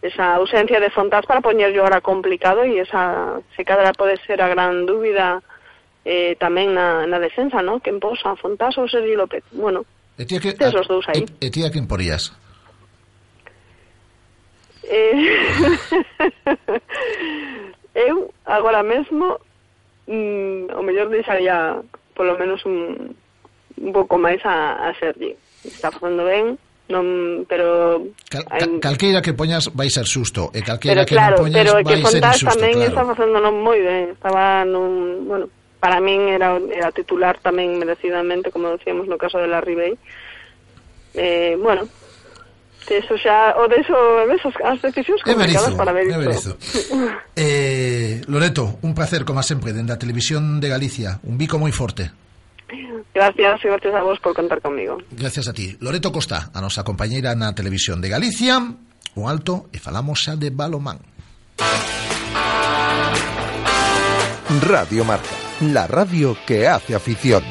[0.01, 4.47] esa ausencia de Fontás para poñerlo ahora complicado e esa se cadra pode ser a
[4.47, 5.43] gran dúbida
[6.07, 7.83] eh, tamén na, na defensa, ¿no?
[7.83, 9.43] Que emposa Fontás ou Sergi López.
[9.51, 9.83] Bueno,
[10.15, 11.27] e tía que, tes ah, os dous aí.
[11.43, 12.31] E, e tía que porías?
[14.87, 15.15] Eh,
[18.07, 19.39] eu agora mesmo
[20.07, 21.83] mm, o mellor deixaría
[22.15, 23.11] polo menos un,
[23.79, 25.35] un pouco máis a, a Sergi.
[25.63, 26.55] Está facendo ben,
[26.89, 28.81] non, pero Cal, hai...
[28.81, 31.85] calqueira que poñas vai ser susto e calqueira pero, que claro, non poñas pero vai
[31.85, 32.89] que ser insusto tamén claro.
[32.89, 35.45] está facéndonos moi ben estaba nun, bueno,
[35.77, 39.93] para min era, era titular tamén merecidamente como decíamos no caso de la Ribey
[41.13, 41.85] eh, bueno
[42.89, 43.93] eso xa, o de eso,
[44.33, 46.57] esas, as decisións complicadas para ver isto.
[47.35, 51.21] eh, Loreto, un placer, como sempre, dende a Televisión de Galicia.
[51.21, 52.09] Un bico moi forte.
[53.13, 54.97] Gracias, gracias a vos por contar conmigo.
[55.11, 55.75] Gracias a ti.
[55.79, 60.53] Loreto Costa, a nosa compañeira na Televisión de Galicia, un alto e falamos xa de
[60.53, 61.01] balomán.
[64.61, 65.29] Radio Marca,
[65.61, 67.43] la radio que hace afición.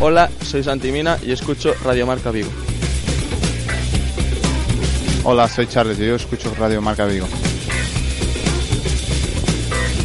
[0.00, 2.50] Hola, soy Santimina y escucho Radio Marca Vigo.
[5.24, 7.26] Hola, soy Charles y yo escucho Radio Marca Vigo.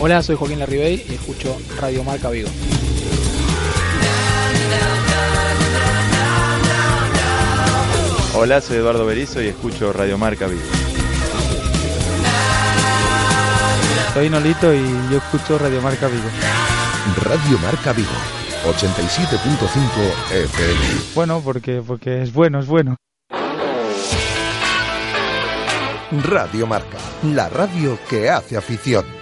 [0.01, 2.47] Hola, soy Joaquín Larribey y escucho Radio Marca Vigo.
[8.33, 10.61] Hola, soy Eduardo Berizo y escucho Radio Marca Vigo.
[14.13, 14.79] Soy Nolito y
[15.11, 16.29] yo escucho Radio Marca Vigo.
[17.21, 18.07] Radio Marca Vigo,
[18.71, 20.79] 87.5 FM.
[21.13, 22.95] Bueno, porque, porque es bueno, es bueno.
[26.23, 29.18] Radio Marca, la radio que hace afición.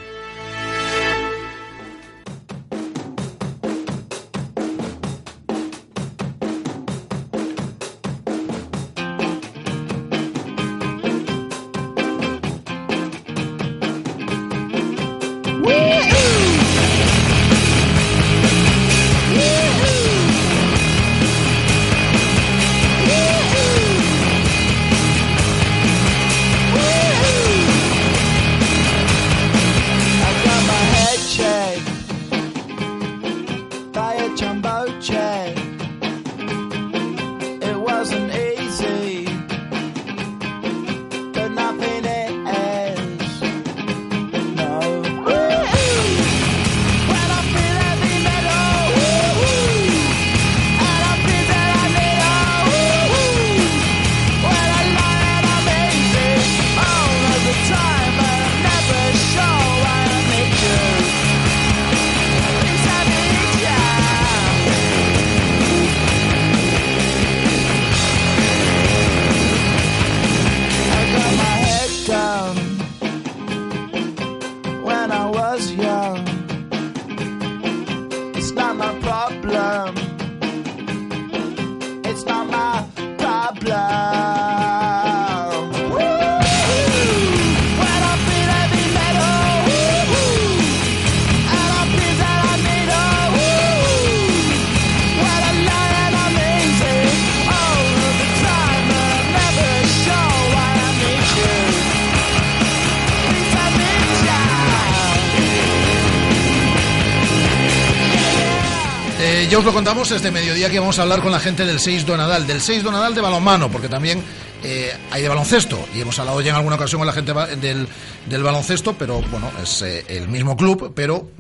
[109.67, 112.61] Lo contamos desde mediodía que vamos a hablar con la gente del 6 Donadal, del
[112.61, 114.23] 6 Donadal de balonmano, porque también
[114.63, 115.77] eh, hay de baloncesto.
[115.93, 117.85] Y hemos hablado ya en alguna ocasión con la gente del,
[118.29, 121.31] del baloncesto, pero bueno, es eh, el mismo club, pero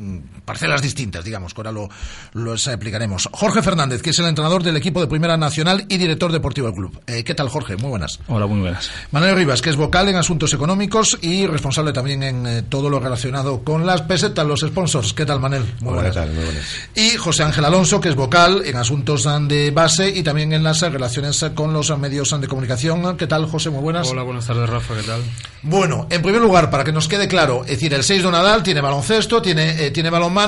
[0.57, 1.87] parcelas distintas, digamos, que ahora lo,
[2.33, 3.29] lo explicaremos.
[3.31, 6.75] Jorge Fernández, que es el entrenador del equipo de Primera Nacional y director deportivo del
[6.75, 6.99] club.
[7.05, 7.77] Eh, ¿Qué tal, Jorge?
[7.77, 8.19] Muy buenas.
[8.27, 8.89] Hola, muy buenas.
[9.11, 12.99] Manuel Rivas, que es vocal en asuntos económicos y responsable también en eh, todo lo
[12.99, 15.13] relacionado con las pesetas, los sponsors.
[15.13, 15.61] ¿Qué tal, Manel?
[15.81, 16.15] Muy Hola, buenas.
[16.15, 16.31] ¿qué tal?
[16.31, 16.65] Muy buenas.
[16.95, 20.81] Y José Ángel Alonso, que es vocal en asuntos de base y también en las
[20.81, 23.15] relaciones con los medios de comunicación.
[23.15, 23.69] ¿Qué tal, José?
[23.69, 24.07] Muy buenas.
[24.07, 25.21] Hola, buenas tardes, Rafa, ¿qué tal?
[25.61, 28.63] Bueno, en primer lugar, para que nos quede claro, es decir, el 6 de Nadal
[28.63, 30.46] tiene baloncesto, tiene, eh, tiene balonmano,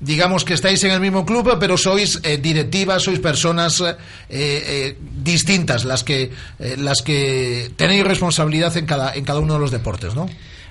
[0.00, 3.96] digamos que estáis en el mismo club, pero sois eh, directivas, sois personas eh,
[4.28, 6.32] eh, distintas las que,
[6.78, 10.28] las que tenéis responsabilidad en cada, en cada uno de los deportes, ¿no?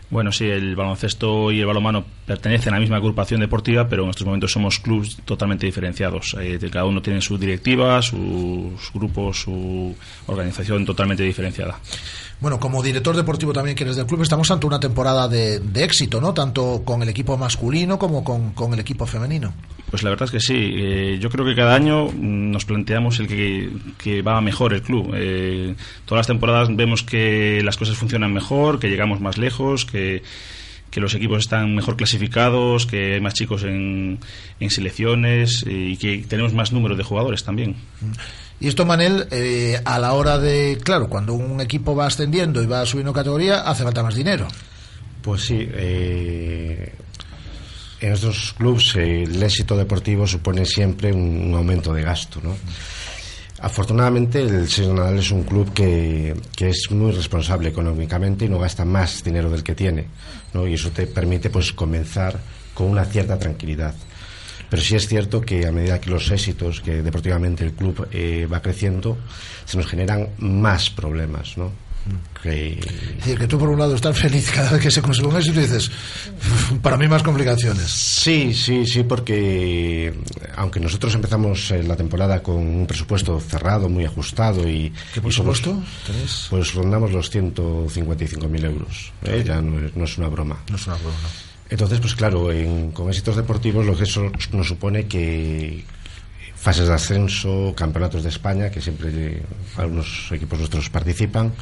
[0.09, 4.09] Bueno, sí, el baloncesto y el balonmano pertenecen a la misma agrupación deportiva, pero en
[4.09, 6.35] estos momentos somos clubes totalmente diferenciados.
[6.71, 11.79] Cada uno tiene su directiva, sus grupos, su organización totalmente diferenciada.
[12.41, 15.83] Bueno, como director deportivo también que eres del club, estamos ante una temporada de, de
[15.83, 16.33] éxito, ¿no?
[16.33, 19.53] Tanto con el equipo masculino como con, con el equipo femenino.
[19.89, 20.55] Pues la verdad es que sí.
[20.55, 24.81] Eh, yo creo que cada año mm, nos planteamos el que, que va mejor el
[24.81, 25.11] club.
[25.15, 25.75] Eh,
[26.05, 30.23] todas las temporadas vemos que las cosas funcionan mejor, que llegamos más lejos, que,
[30.91, 34.19] que los equipos están mejor clasificados, que hay más chicos en,
[34.59, 37.75] en selecciones eh, y que tenemos más número de jugadores también.
[38.61, 42.65] Y esto, Manel, eh, a la hora de, claro, cuando un equipo va ascendiendo y
[42.65, 44.47] va subiendo categoría, hace falta más dinero.
[45.21, 46.93] Pues sí, eh,
[48.01, 52.55] en estos clubes eh, el éxito deportivo supone siempre un, aumento de gasto, ¿no?
[53.61, 58.57] Afortunadamente el Seis Nadal es un club que, que es muy responsable económicamente y no
[58.57, 60.07] gasta más dinero del que tiene,
[60.53, 60.65] ¿no?
[60.65, 62.39] Y eso te permite pues comenzar
[62.73, 63.93] con una cierta tranquilidad.
[64.69, 68.47] Pero sí es cierto que a medida que los éxitos, que deportivamente el club eh,
[68.51, 69.17] va creciendo,
[69.65, 71.71] se nos generan más problemas, ¿no?
[72.41, 75.27] Que- Es decir, que tú por un lado estás feliz cada vez que se consigue
[75.27, 75.91] un éxito y dices,
[76.81, 77.91] para mí más complicaciones.
[77.91, 80.13] Sí, sí, sí, porque
[80.55, 84.89] aunque nosotros empezamos eh, la temporada con un presupuesto cerrado, muy ajustado y...
[85.13, 85.83] ¿Qué somos- presupuesto?
[86.49, 89.11] Pues rondamos los 155.000 euros.
[89.23, 89.43] ¿eh?
[89.45, 90.57] Ya no es, no es una broma.
[90.69, 91.17] No es una broma,
[91.69, 95.83] Entonces, pues claro, en- con éxitos deportivos lo que eso nos supone que
[96.55, 99.41] fases de ascenso, campeonatos de España, que siempre
[99.77, 101.53] algunos equipos nuestros participan.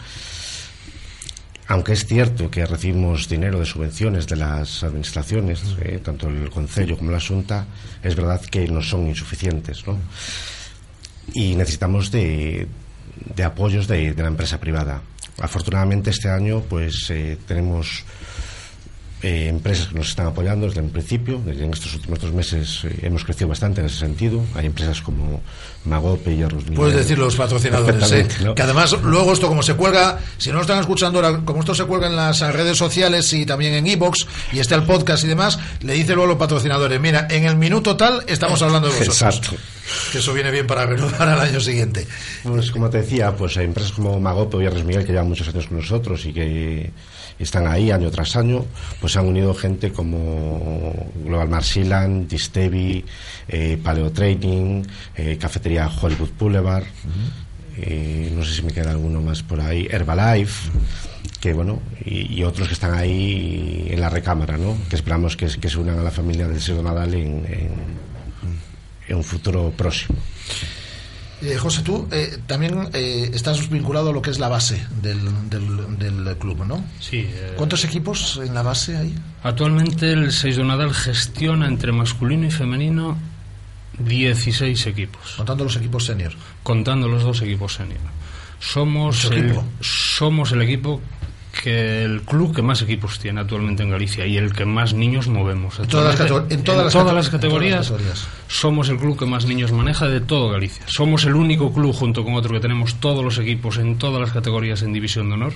[1.69, 6.97] Aunque es cierto que recibimos dinero de subvenciones de las administraciones, eh, tanto el Concello
[6.97, 7.65] como la Junta,
[8.01, 9.97] es verdad que no son insuficientes, ¿no?
[11.33, 12.67] Y necesitamos de,
[13.35, 15.01] de apoyos de, de la empresa privada.
[15.41, 18.05] Afortunadamente este año, pues eh, tenemos
[19.23, 21.41] eh, empresas que nos están apoyando desde el principio.
[21.43, 24.43] Desde en estos últimos dos meses eh, hemos crecido bastante en ese sentido.
[24.53, 25.41] Hay empresas como
[25.85, 28.27] Magope y Arroz Puedes decir los patrocinadores, ¿eh?
[28.55, 31.73] Que además luego esto como se cuelga, si no lo están escuchando ahora, como esto
[31.73, 35.27] se cuelga en las redes sociales y también en iBox y está el podcast y
[35.27, 38.99] demás, le dice luego a los patrocinadores, mira, en el minuto tal estamos hablando de
[38.99, 39.21] vosotros.
[39.21, 39.57] Exacto.
[40.11, 42.05] Que eso viene bien para renovar al año siguiente.
[42.43, 45.47] Pues como te decía, pues hay empresas como Magope o Yerres Miguel que llevan muchos
[45.47, 46.91] años con nosotros y que
[47.43, 48.65] están ahí año tras año,
[48.99, 53.03] pues se han unido gente como Global Marsilan, Distevi,
[53.47, 54.83] eh, Paleo Training,
[55.15, 56.85] eh, Cafetería Hollywood Boulevard,
[57.77, 60.71] eh, no sé si me queda alguno más por ahí, Herbalife,
[61.39, 64.75] que bueno, y, otros que están ahí en la recámara, ¿no?
[64.89, 67.45] Que esperamos que, se unan a la familia del Seo Nadal en
[69.09, 70.17] un futuro próximo.
[71.41, 75.19] Eh, José, tú eh, también eh, estás vinculado a lo que es la base del,
[75.49, 76.83] del, del club, ¿no?
[76.99, 77.17] Sí.
[77.29, 79.15] eh, ¿Cuántos equipos en la base hay?
[79.43, 83.17] Actualmente el 6 de Nadal gestiona entre masculino y femenino
[83.99, 85.33] 16 equipos.
[85.37, 86.33] Contando los equipos senior.
[86.63, 87.99] Contando los dos equipos senior.
[88.59, 89.63] Somos Mucho el, equipo.
[89.81, 91.01] somos el equipo
[91.61, 95.27] que el club que más equipos tiene actualmente en Galicia y el que más niños
[95.27, 95.79] movemos.
[95.79, 98.27] En todas las en todas todas categorías categorías.
[98.47, 100.83] somos el club que más niños maneja de todo Galicia.
[100.87, 104.31] Somos el único club junto con otro que tenemos todos los equipos en todas las
[104.31, 105.53] categorías en división de honor.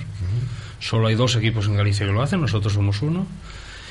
[0.80, 3.26] Solo hay dos equipos en Galicia que lo hacen, nosotros somos uno.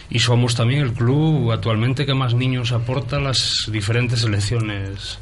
[0.09, 5.19] Y somos también el club actualmente que más niños aporta a las diferentes selecciones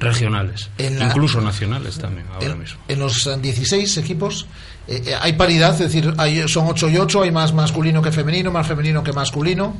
[0.00, 2.80] regionales, la- incluso nacionales también ahora En, mismo.
[2.88, 4.46] en los eh, 16 equipos
[4.88, 8.12] eh, eh, hay paridad, es decir, hay, son 8 y 8, hay más masculino que
[8.12, 9.76] femenino, más femenino que masculino.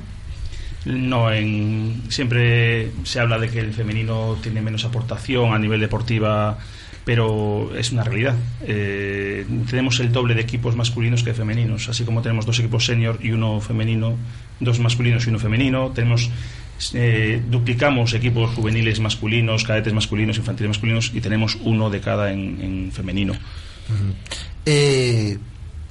[0.85, 6.59] No, en, siempre se habla de que el femenino tiene menos aportación a nivel deportiva,
[7.05, 8.35] pero es una realidad.
[8.63, 13.19] Eh, tenemos el doble de equipos masculinos que femeninos, así como tenemos dos equipos senior
[13.23, 14.17] y uno femenino,
[14.59, 15.93] dos masculinos y uno femenino.
[15.95, 16.31] Tenemos
[16.95, 22.61] eh, duplicamos equipos juveniles masculinos, cadetes masculinos, infantiles masculinos y tenemos uno de cada en,
[22.61, 23.35] en femenino.
[24.67, 25.39] Eh,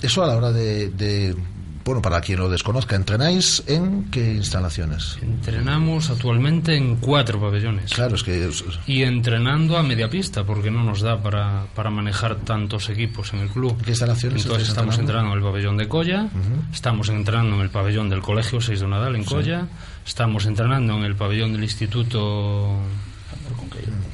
[0.01, 1.36] eso a la hora de, de,
[1.84, 5.17] bueno, para quien lo desconozca, ¿entrenáis en qué instalaciones?
[5.22, 7.91] Entrenamos actualmente en cuatro pabellones.
[7.93, 8.49] Claro, es que...
[8.88, 13.39] Y entrenando a media pista, porque no nos da para, para manejar tantos equipos en
[13.39, 13.80] el club.
[13.84, 15.34] ¿Qué instalaciones Entonces estamos entrenando?
[15.34, 16.30] entrenando en el pabellón de Colla,
[16.74, 19.30] estamos entrenando en el pabellón del Colegio 6 de Nadal en Sí.
[19.30, 19.67] Colla,
[20.05, 22.78] estamos entrenando en el pabellón del Instituto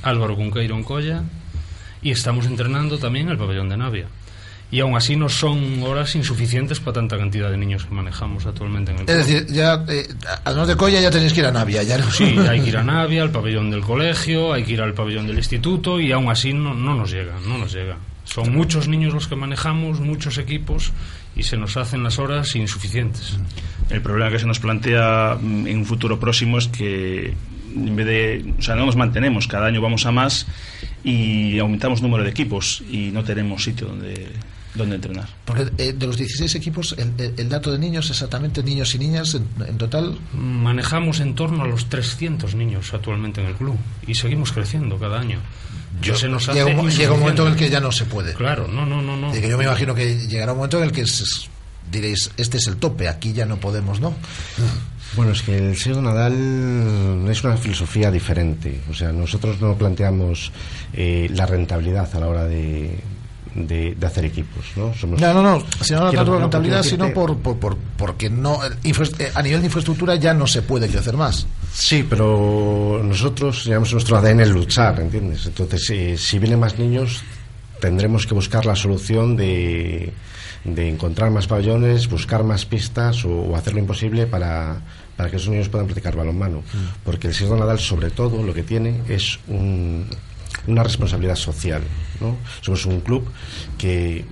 [0.03, 1.23] Álvaro Cunqueiro en Colla
[2.01, 4.07] y estamos entrenando también en el pabellón de Navia.
[4.69, 8.91] Y aún así no son horas insuficientes para tanta cantidad de niños que manejamos actualmente
[8.91, 10.05] en el Es decir, ya, eh,
[10.43, 11.83] además de Colla ya tenéis que ir a Navia.
[11.83, 14.81] Ya no- Sí, hay que ir a Navia, al pabellón del colegio, hay que ir
[14.81, 17.95] al pabellón del instituto y aún así no, no nos llega, no nos llega.
[18.25, 20.91] Son muchos niños los que manejamos, muchos equipos
[21.33, 23.37] y se nos hacen las horas insuficientes.
[23.89, 27.33] El problema que se nos plantea mm, en un futuro próximo es que
[27.73, 30.45] en vez de, o sea, no nos mantenemos, cada año vamos a más
[31.05, 34.27] y aumentamos número de equipos y no tenemos sitio donde,
[34.77, 35.27] donde entrenar.
[35.45, 39.47] Porque eh, de los 16 equipos, el, dato de niños, exactamente niños y niñas en,
[39.67, 40.17] en total.
[40.33, 43.75] Manejamos en torno a los 300 niños actualmente en el club
[44.05, 45.39] y seguimos creciendo cada año.
[46.01, 48.05] Yo- se nos hace llega, un, llega un momento en el que ya no se
[48.05, 48.33] puede.
[48.33, 49.35] Claro, no, no, no, no.
[49.35, 51.49] Y que yo me imagino que llegará un momento en el que es-
[51.91, 54.13] diréis, este es el tope, aquí ya no podemos, ¿no?
[55.15, 58.81] Bueno, es que el Seo Nadal es una filosofía diferente.
[58.91, 60.51] O sea, nosotros no planteamos
[60.93, 62.99] eh, la rentabilidad a la hora de,
[63.65, 64.93] de, de hacer equipos, ¿no?
[64.93, 68.59] Somos- No, no, no, si no, tanto por quiero sino por, por, por- porque no,
[68.63, 71.47] eh, a nivel de infraestructura ya no se puede crecer más.
[71.73, 75.45] Sí, pero nosotros llevamos nuestro ADN en luchar, ¿entiendes?
[75.45, 77.21] Entonces, eh, si vienen más niños,
[77.79, 80.11] tendremos que buscar la solución de,
[80.63, 84.81] de encontrar más pabellones, buscar más pistas o, o hacer lo imposible para,
[85.15, 86.63] para que esos niños puedan practicar balonmano.
[87.03, 90.05] Porque el Sierra Nadal, sobre todo, lo que tiene es un-
[90.67, 91.81] una responsabilidad social.
[92.19, 92.37] ¿no?
[92.61, 93.29] Somos un club
[93.77, 94.25] que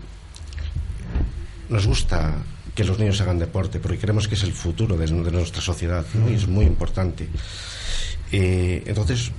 [1.69, 2.35] nos gusta
[2.73, 6.05] que los niños hagan deporte porque creemos que es el futuro de, de nuestra sociedad
[6.13, 6.29] ¿no?
[6.29, 7.29] y es muy importante.
[8.31, 9.31] Eh, entonces,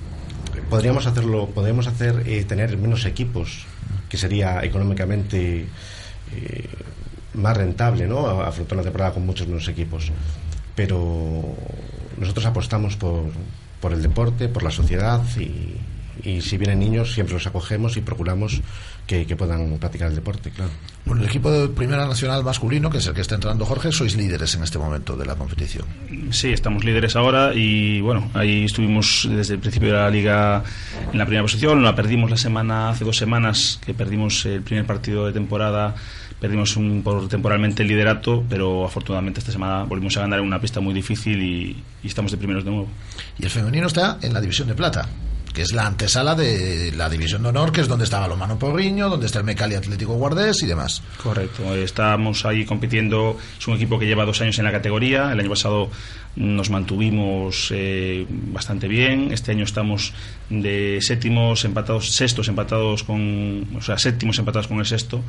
[0.69, 3.65] podríamos hacerlo, podríamos hacer eh, tener menos equipos,
[4.09, 5.67] que sería económicamente
[6.35, 6.69] eh,
[7.33, 8.27] más rentable, ¿no?
[8.41, 10.11] Afrontar una temporada con muchos menos equipos.
[10.75, 11.55] Pero
[12.17, 13.25] nosotros apostamos por,
[13.79, 15.75] por el deporte, por la sociedad y,
[16.27, 18.61] y si vienen niños siempre los acogemos y procuramos
[19.05, 20.71] que, que puedan practicar el deporte, claro.
[21.05, 24.17] Bueno, el equipo de Primera Nacional masculino, que es el que está entrando Jorge, sois
[24.17, 25.85] líderes en este momento de la competición.
[26.31, 30.63] Sí, estamos líderes ahora y bueno, ahí estuvimos desde el principio de la liga
[31.13, 34.85] en la primera posición, la perdimos la semana, hace dos semanas que perdimos el primer
[34.85, 35.95] partido de temporada,
[36.41, 40.59] perdimos un, por temporalmente el liderato, pero afortunadamente esta semana volvimos a ganar en una
[40.59, 42.89] pista muy difícil y, y estamos de primeros de nuevo.
[43.39, 45.07] Y el femenino está en la división de plata,
[45.57, 49.09] que es la antesala de la división de honor, que es donde está Balomano Porriño,
[49.09, 51.01] donde está el Mecali Atlético Guardés y demás.
[51.23, 55.39] Correcto, estamos ahí compitiendo, es un equipo que lleva dos años en la categoría, el
[55.39, 55.89] año pasado
[56.37, 60.13] nos mantuvimos eh, bastante bien, este año estamos
[60.49, 65.23] de séptimos empatados, sextos empatados con, o sea, séptimos empatados con el sexto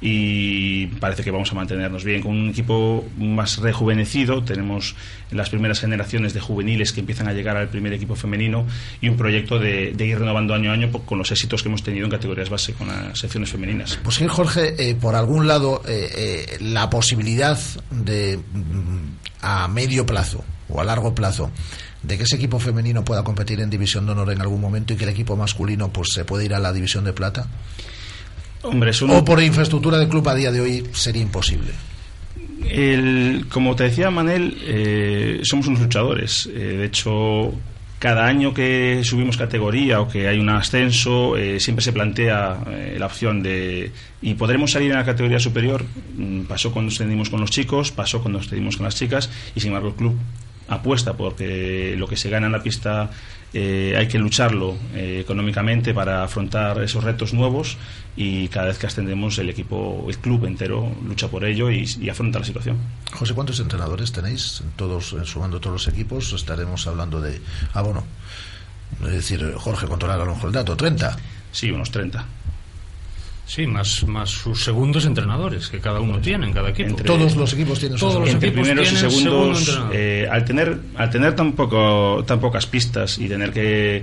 [0.00, 4.96] y parece que vamos a mantenernos bien con un equipo más rejuvenecido, tenemos
[5.30, 8.66] las primeras generaciones de juveniles que empiezan a llegar al primer equipo femenino
[9.02, 12.06] y un proyecto de, ir renovando año a año con los éxitos que hemos tenido
[12.06, 13.98] en categorías base con las secciones femeninas.
[14.02, 17.58] Pues sí, Jorge, eh, por algún lado, eh, eh, la posibilidad
[17.90, 21.50] de mm, a medio plazo o a largo plazo
[22.02, 24.96] de que ese equipo femenino pueda competir en división de honor en algún momento y
[24.96, 27.46] que el equipo masculino pues se pueda ir a la división de plata
[28.62, 31.72] Hombre, es un- o por infraestructura del club a día de hoy sería imposible
[32.68, 36.46] El- como te decía Manel, eh, somos unos luchadores.
[36.46, 37.52] Eh, de hecho,
[37.98, 42.58] cada año que subimos categoría o que hay un ascenso, eh, siempre se plantea
[42.98, 43.92] la opción de
[44.22, 45.84] y podremos salir en la categoría superior.
[46.16, 49.68] Mm, Pasó cuando ascendimos con los chicos, pasó cuando ascendimos con las chicas y sin
[49.68, 50.14] embargo el club
[50.68, 53.10] apuesta porque lo que se gana en la pista
[53.56, 57.76] eh, hay que lucharlo eh, económicamente para afrontar esos retos nuevos
[58.16, 62.08] y cada vez que ascendemos el equipo, el club entero lucha por ello y, y
[62.08, 62.78] afronta la situación.
[63.12, 64.64] José, ¿cuántos entrenadores tenéis?
[64.74, 67.40] Todos, eh, sumando todos los equipos, estaremos hablando de...
[67.74, 68.04] Ah, bueno,
[69.02, 71.16] es decir, Jorge, controlar a lo mejor el dato, 30.
[71.52, 72.26] Sí, unos 30.
[73.46, 76.88] Sí, más, más sus segundos entrenadores que cada uno tiene en cada equipo.
[76.90, 80.44] Entre- Todos los equipos tienen Todos los Entre equipos primeros y segundo segundos, eh, al
[80.44, 84.02] tener, al tener tan, poco, tan pocas pistas y tener que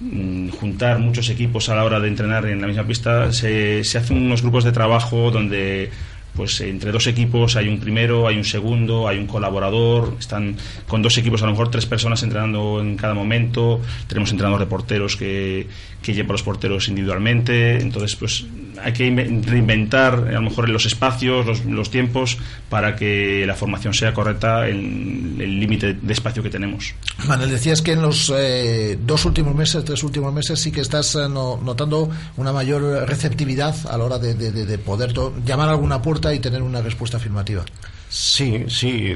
[0.00, 3.98] mm, juntar muchos equipos a la hora de entrenar en la misma pista, se, se
[3.98, 5.88] hacen unos grupos de trabajo donde
[6.34, 10.56] pues entre dos equipos hay un primero, hay un segundo, hay un colaborador, están
[10.88, 14.66] con dos equipos a lo mejor tres personas entrenando en cada momento, tenemos entrenador de
[14.66, 15.66] porteros que,
[16.00, 18.44] que lleva a los porteros individualmente, entonces pues
[18.82, 22.38] hay que inve- reinventar a lo mejor los espacios, los, los tiempos
[22.70, 26.94] para que la formación sea correcta en el límite de espacio que tenemos.
[27.28, 31.14] Manuel, decías que en los eh, dos últimos meses, tres últimos meses, sí que estás
[31.14, 32.08] eh, no- notando
[32.38, 35.12] una mayor receptividad a la hora de, de- de- de poder
[35.44, 37.64] llamar a alguna puerta y tener una respuesta afirmativa.
[38.08, 39.14] Sí, sí.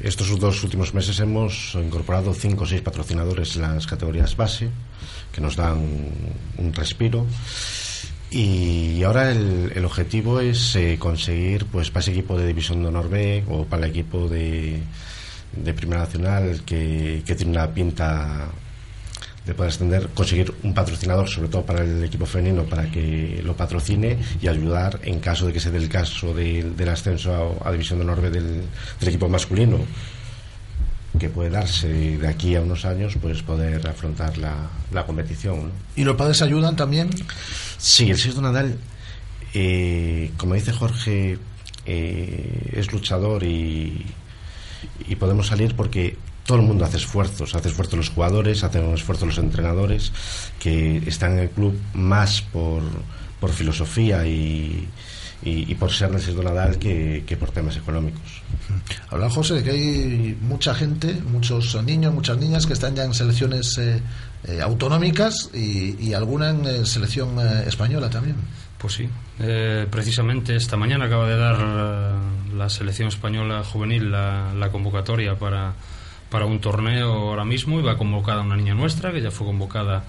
[0.00, 4.68] estos dos últimos meses hemos incorporado cinco o seis patrocinadores en las categorías base
[5.32, 5.80] que nos dan
[6.58, 7.24] un respiro.
[8.30, 12.88] Y ahora el, el objetivo es eh, conseguir, pues, para ese equipo de División de
[12.88, 14.78] Honor B o para el equipo de,
[15.56, 18.48] de Primera Nacional que, que tiene una pinta
[19.46, 23.56] de poder extender, conseguir un patrocinador, sobre todo para el equipo femenino, para que lo
[23.56, 27.68] patrocine y ayudar en caso de que se dé el caso de- del ascenso a,
[27.68, 28.62] a División de Honor B del,
[29.00, 29.78] del equipo masculino,
[31.18, 35.64] que puede darse de aquí a unos años, pues poder afrontar la, la competición.
[35.64, 35.70] ¿no?
[35.96, 37.10] ¿Y los padres ayudan también?
[37.78, 38.76] Sí, el Sexto Nadal,
[39.54, 41.38] eh, como dice Jorge,
[41.86, 44.04] eh, es luchador y,
[45.08, 46.16] y podemos salir porque
[46.50, 50.12] todo el mundo hace esfuerzos, hace esfuerzos los jugadores, hacen esfuerzos los entrenadores
[50.58, 52.82] que están en el club más por,
[53.38, 54.88] por filosofía y,
[55.44, 58.42] y, y por ser del Sexto Nadal que, que por temas económicos.
[59.10, 63.14] Habla José de que hay mucha gente, muchos niños, muchas niñas que están ya en
[63.14, 64.02] selecciones eh,
[64.42, 68.34] eh, autonómicas y, y alguna en eh, selección eh, española también.
[68.76, 71.58] Pues sí, Eh, precisamente esta mañana acaba de dar
[72.56, 75.74] la selección española juvenil la, la convocatoria para,
[76.30, 80.04] para un torneo ahora mismo y va convocada una niña nuestra que ya fue convocada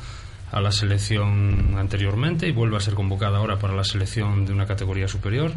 [0.51, 4.65] a la selección anteriormente y vuelve a ser convocada ahora para la selección de una
[4.65, 5.51] categoría superior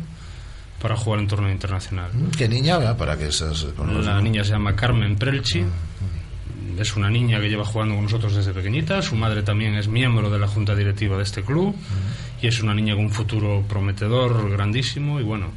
[0.81, 2.11] para jugar en torneo internacional.
[2.37, 2.79] ¿Qué niña?
[2.79, 2.97] ¿verdad?
[2.97, 4.13] Para que se conozca.
[4.13, 5.65] La niña se llama Carmen Prelchi.
[6.79, 9.01] Es una niña que lleva jugando con nosotros desde pequeñita.
[9.01, 11.75] Su madre también es miembro de la junta directiva de este club.
[12.43, 15.21] Y es una niña con un futuro prometedor, grandísimo.
[15.21, 15.53] Y bueno,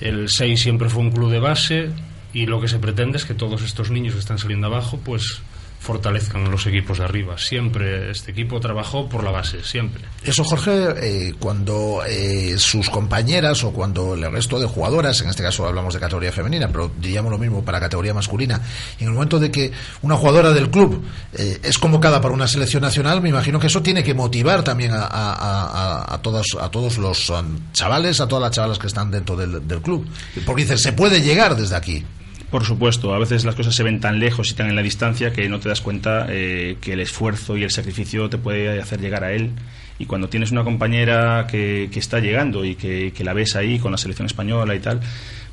[0.00, 1.90] el 6 siempre fue un club de base.
[2.32, 5.40] Y lo que se pretende es que todos estos niños que están saliendo abajo, pues
[5.80, 7.38] fortalezcan los equipos de arriba.
[7.38, 10.04] Siempre este equipo trabajó por la base, siempre.
[10.22, 15.42] Eso, Jorge, eh, cuando eh, sus compañeras o cuando el resto de jugadoras, en este
[15.42, 18.60] caso hablamos de categoría femenina, pero diríamos lo mismo para categoría masculina,
[18.98, 19.72] en el momento de que
[20.02, 21.04] una jugadora del club
[21.34, 24.92] eh, es convocada para una selección nacional, me imagino que eso tiene que motivar también
[24.92, 29.10] a, a, a, todas, a todos los um, chavales, a todas las chavalas que están
[29.10, 30.06] dentro del, del club.
[30.44, 32.04] Porque dicen, se puede llegar desde aquí.
[32.50, 35.32] Por supuesto, a veces las cosas se ven tan lejos y tan en la distancia
[35.32, 39.00] que no te das cuenta eh, que el esfuerzo y el sacrificio te puede hacer
[39.00, 39.50] llegar a él.
[39.98, 43.78] Y cuando tienes una compañera que, que está llegando y que, que la ves ahí
[43.78, 45.00] con la selección española y tal,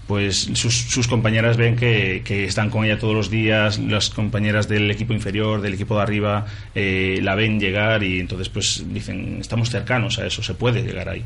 [0.08, 4.68] pues sus, sus compañeras ven que, que están con ella todos los días, las compañeras
[4.68, 6.46] del equipo inferior, del equipo de arriba,
[6.76, 11.10] eh, la ven llegar y entonces pues dicen, estamos cercanos a eso, se puede llegar
[11.10, 11.26] ahí.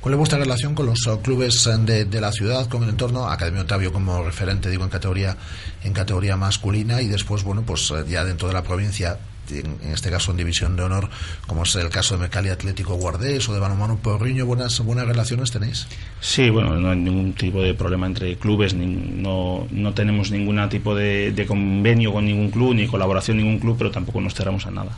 [0.00, 2.90] ¿Cuál es vuestra relación con los uh, clubes uh, de, de la ciudad, con el
[2.90, 3.28] entorno?
[3.28, 5.36] Academia Otavio como referente, digo, en categoría,
[5.82, 9.18] en categoría masculina y después, bueno, pues uh, ya dentro de la provincia,
[9.50, 11.08] en, en, este caso en División de Honor,
[11.46, 15.50] como es el caso de Mecali Atlético Guardés o de Balonmano Porriño, ¿buenas, buenas relaciones
[15.50, 15.86] tenéis?
[16.20, 20.68] Sí, bueno, no hay ningún tipo de problema entre clubes, ni, no, no tenemos ningún
[20.68, 24.34] tipo de, de convenio con ningún club, ni colaboración con ningún club, pero tampoco nos
[24.34, 24.90] cerramos a nada.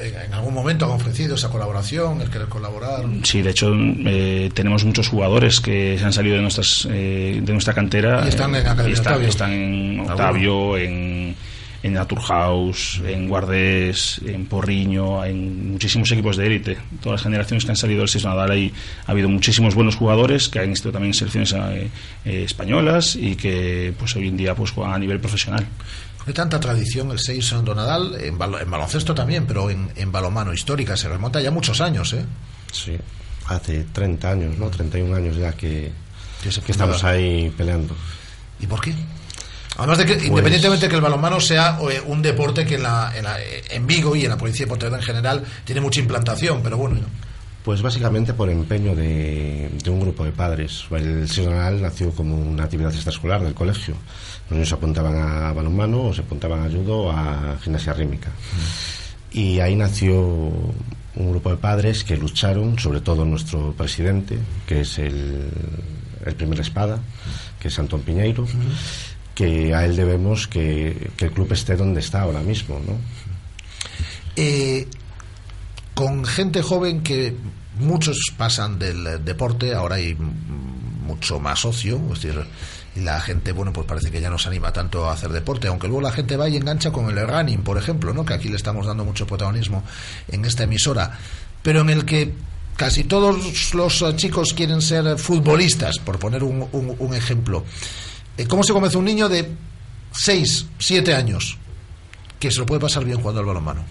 [0.00, 3.04] en algún momento han ofrecido esa colaboración, el querer colaborar.
[3.24, 7.52] Sí, de hecho eh, tenemos muchos jugadores que se han salido de nuestras eh, de
[7.52, 9.28] nuestra cantera y están en Academia y están, Octavio.
[9.28, 11.36] están en Octavio, en,
[11.82, 16.78] en Naturhaus, en Guardés, en Porriño, en muchísimos equipos de élite.
[17.00, 18.72] Todas las generaciones que han salido del Seis Nadal ahí
[19.06, 21.90] ha habido muchísimos buenos jugadores que han estado también en selecciones eh,
[22.24, 25.66] eh, españolas y que pues hoy en día pues juegan a nivel profesional.
[26.16, 28.14] ¿Por qué tanta tradición el 6 en Donadal?
[28.20, 30.96] En, bal en, baloncesto también, pero en, en, balomano histórica.
[30.96, 32.24] Se remonta ya muchos años, ¿eh?
[32.70, 32.96] Sí,
[33.48, 34.70] hace 30 años, ¿no?
[34.70, 35.90] 31 años ya que,
[36.42, 37.96] que estamos ahí peleando.
[38.60, 38.94] ¿Y por qué?
[39.78, 42.82] Además de que, pues, independientemente de que el balonmano sea eh, un deporte que en,
[42.82, 43.36] la, en, la,
[43.70, 46.96] en, Vigo y en la provincia de Pontevedra en general tiene mucha implantación, pero bueno.
[46.96, 47.06] ¿no?
[47.64, 50.84] Pues básicamente por empeño de, de un grupo de padres.
[50.90, 53.94] El Sesional nació como una actividad extraescolar del colegio.
[54.48, 58.28] Los niños se apuntaban a balonmano o se apuntaban a judo o a gimnasia rítmica.
[58.30, 59.38] Mm.
[59.38, 64.98] Y ahí nació un grupo de padres que lucharon, sobre todo nuestro presidente, que es
[64.98, 65.48] el,
[66.26, 66.98] el primer espada,
[67.60, 69.11] que es Antón Piñeiro, mm.
[69.34, 72.80] Que a él debemos que, el club esté donde está ahora mismo.
[72.86, 72.98] ¿no?
[74.36, 74.86] Eh,
[75.94, 77.34] con gente joven que
[77.78, 82.44] muchos pasan del deporte, ahora hay mucho más ocio, es decir,
[82.96, 85.86] la gente, bueno, pues parece que ya no se anima tanto a hacer deporte, aunque
[85.88, 88.24] luego la gente va y engancha con el running, por ejemplo, ¿no?
[88.24, 89.82] que aquí le estamos dando mucho protagonismo
[90.28, 91.18] en esta emisora,
[91.62, 92.32] pero en el que
[92.76, 96.68] casi todos los chicos quieren ser futbolistas, por poner un-
[96.98, 97.64] un ejemplo.
[98.38, 99.48] Eh, ¿Cómo se convence un niño de
[100.12, 101.58] 6, 7 años
[102.38, 103.82] que se lo puede pasar bien jugando al balonmano?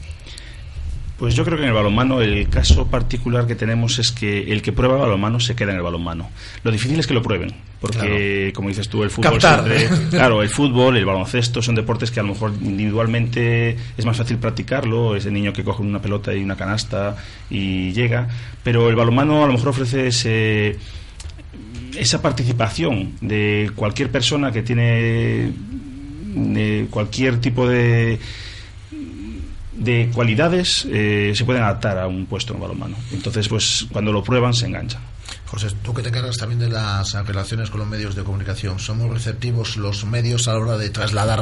[1.17, 4.63] Pues yo creo que en el balonmano el caso particular que tenemos es que el
[4.63, 6.31] que prueba el balonmano se queda en el balonmano.
[6.63, 10.49] Lo difícil es que lo prueben, porque como dices tú, el fútbol siempre- claro, el
[10.49, 15.29] fútbol, el baloncesto son deportes que a lo mejor individualmente es más fácil practicarlo, ese
[15.29, 17.15] niño que coge una pelota y una canasta
[17.51, 18.27] y llega,
[18.63, 20.79] pero el balonmano a lo mejor ofrece ese
[21.97, 25.51] esa participación de cualquier persona que tiene
[26.33, 28.19] de cualquier tipo de
[29.73, 32.95] de cualidades eh, se pueden adaptar a un puesto en balonmano.
[33.11, 35.01] Entonces, pues cuando lo prueban se enganchan.
[35.47, 39.11] José, tú que te encargas también de las relaciones con los medios de comunicación, ¿somos
[39.11, 41.41] receptivos los medios a la hora de trasladar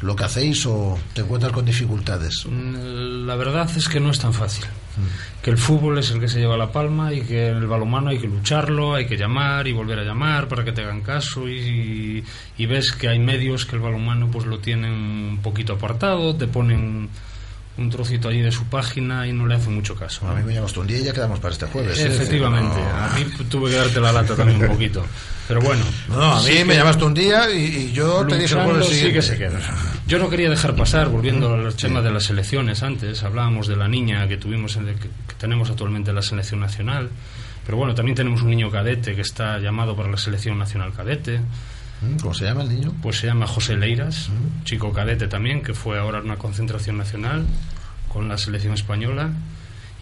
[0.00, 2.46] lo que hacéis o te encuentras con dificultades?
[2.46, 4.64] Mm, La verdad es que no es tan fácil.
[5.42, 8.10] Que el fútbol es el que se lleva la palma y que en el balonmano
[8.10, 11.48] hay que lucharlo, hay que llamar y volver a llamar para que te hagan caso
[11.48, 12.22] y,
[12.58, 16.46] y ves que hay medios que el balonmano pues lo tienen un poquito apartado, te
[16.48, 17.08] ponen
[17.80, 20.28] un trocito allí de su página y no le hacen mucho caso.
[20.28, 21.98] A mí me llamas tú un día y ya quedamos para este jueves.
[21.98, 22.96] Efectivamente, No.
[23.04, 25.04] a mí tuve que darte la lata también un poquito.
[25.48, 25.82] Pero bueno.
[26.08, 27.58] No, a mí sí me llamaste tú un día y,
[27.88, 29.58] y yo te dije el jueves sí que se queda.
[30.06, 33.88] Yo no quería dejar pasar, volviendo al tema de las selecciones antes, hablábamos de la
[33.88, 37.08] niña que tuvimos en- que, que tenemos actualmente en la selección nacional,
[37.64, 41.40] pero bueno, también tenemos un niño cadete que está llamado para la selección nacional cadete.
[42.02, 42.92] Mm, ¿Cómo se llama el niño?
[43.02, 44.30] Pues se llama José Leiras,
[44.64, 47.44] chico cadete también, que fue ahora a una concentración nacional
[48.08, 49.30] con la selección española.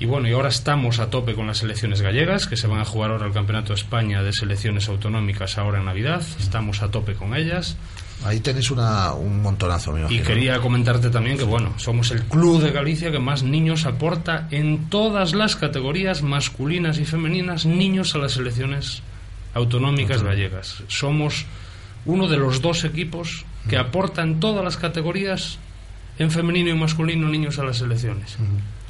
[0.01, 2.85] Y bueno, y ahora estamos a tope con las selecciones gallegas, que se van a
[2.85, 6.23] jugar ahora el Campeonato de España de Selecciones Autonómicas ahora en Navidad.
[6.39, 7.77] Estamos a tope con ellas.
[8.25, 10.25] Ahí tenéis una, un montonazo, me Y imagino.
[10.25, 14.89] quería comentarte también que, bueno, somos el club de Galicia que más niños aporta en
[14.89, 19.03] todas las categorías masculinas y femeninas, niños a las selecciones
[19.55, 20.83] autonómicas gallegas.
[20.87, 21.45] Somos
[22.05, 25.59] uno de los dos equipos que aporta en todas las categorías,
[26.19, 28.37] en femenino y masculino, niños a las selecciones.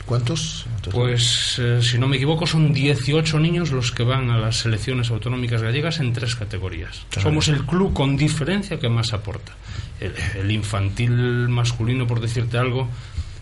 [0.09, 0.65] ¿Cuántos?
[0.91, 5.11] Pues, eh, si no me equivoco, son 18 niños los que van a las selecciones
[5.11, 7.05] autonómicas gallegas en tres categorías.
[7.11, 7.29] Claro.
[7.29, 9.53] Somos el club con diferencia que más aporta.
[10.01, 11.13] El, el infantil
[11.49, 12.89] masculino, por decirte algo,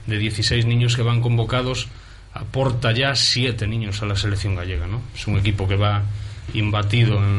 [0.09, 1.87] de 16 niños que van convocados,
[2.35, 4.89] aporta ya 7 niños a la selección gallega.
[4.89, 5.03] ¿no?
[5.15, 6.03] Es un equipo que va
[6.53, 7.39] imbatido en,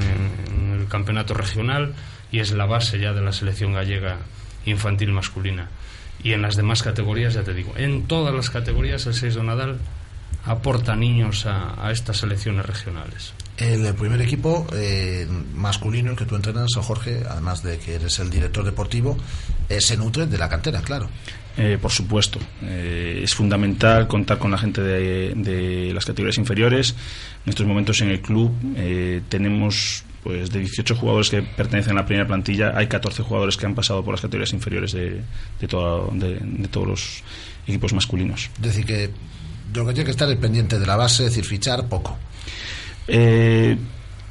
[0.55, 1.93] en el campeonato regional
[2.31, 4.17] y es la base ya de la selección gallega
[4.65, 5.69] infantil masculina.
[6.23, 9.43] Y en las demás categorías, ya te digo, en todas las categorías el 6 de
[9.43, 9.77] Nadal
[10.45, 13.33] aporta niños a, a estas selecciones regionales.
[13.57, 18.63] El primer equipo eh, masculino que tú entrenas, Jorge, además de que eres el director
[18.63, 19.17] deportivo,
[19.67, 21.09] eh, se nutre de la cantera, claro.
[21.57, 26.95] Eh, por supuesto, eh, es fundamental contar con la gente de, de las categorías inferiores.
[27.45, 32.01] En estos momentos en el club eh, tenemos pues de 18 jugadores que pertenecen a
[32.01, 35.21] la primera plantilla, hay 14 jugadores que han pasado por las categorías inferiores de,
[35.59, 37.23] de, todo- de- de todos los
[37.65, 38.49] equipos masculinos.
[38.57, 39.09] Es decir, que
[39.73, 42.17] lo que tiene que estar es pendiente de la base, es decir, fichar poco.
[43.07, 43.77] Eh,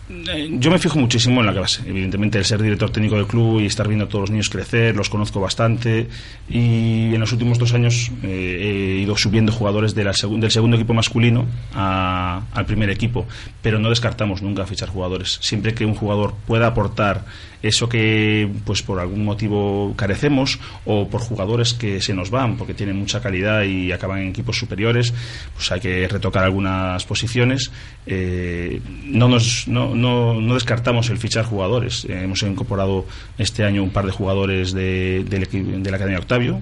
[0.09, 3.66] yo me fijo muchísimo en la clase, evidentemente el ser director técnico del club y
[3.66, 6.09] estar viendo a todos los niños crecer, los conozco bastante
[6.48, 10.52] y en los últimos dos años eh, he ido subiendo jugadores de la segun- del
[10.52, 13.26] segundo equipo masculino a- al primer equipo,
[13.62, 15.38] pero no descartamos nunca fichar jugadores.
[15.42, 17.24] Siempre que un jugador pueda aportar
[17.62, 22.74] eso que pues por algún motivo carecemos o por jugadores que se nos van porque
[22.74, 25.12] tienen mucha calidad y acaban en equipos superiores,
[25.54, 27.72] pues hay que retocar algunas posiciones.
[28.07, 32.05] Eh, no, nos, no, no, no descartamos el fichar jugadores.
[32.05, 33.07] Eh, hemos incorporado
[33.38, 36.61] este año un par de jugadores de, del equi- de la Academia Octavio.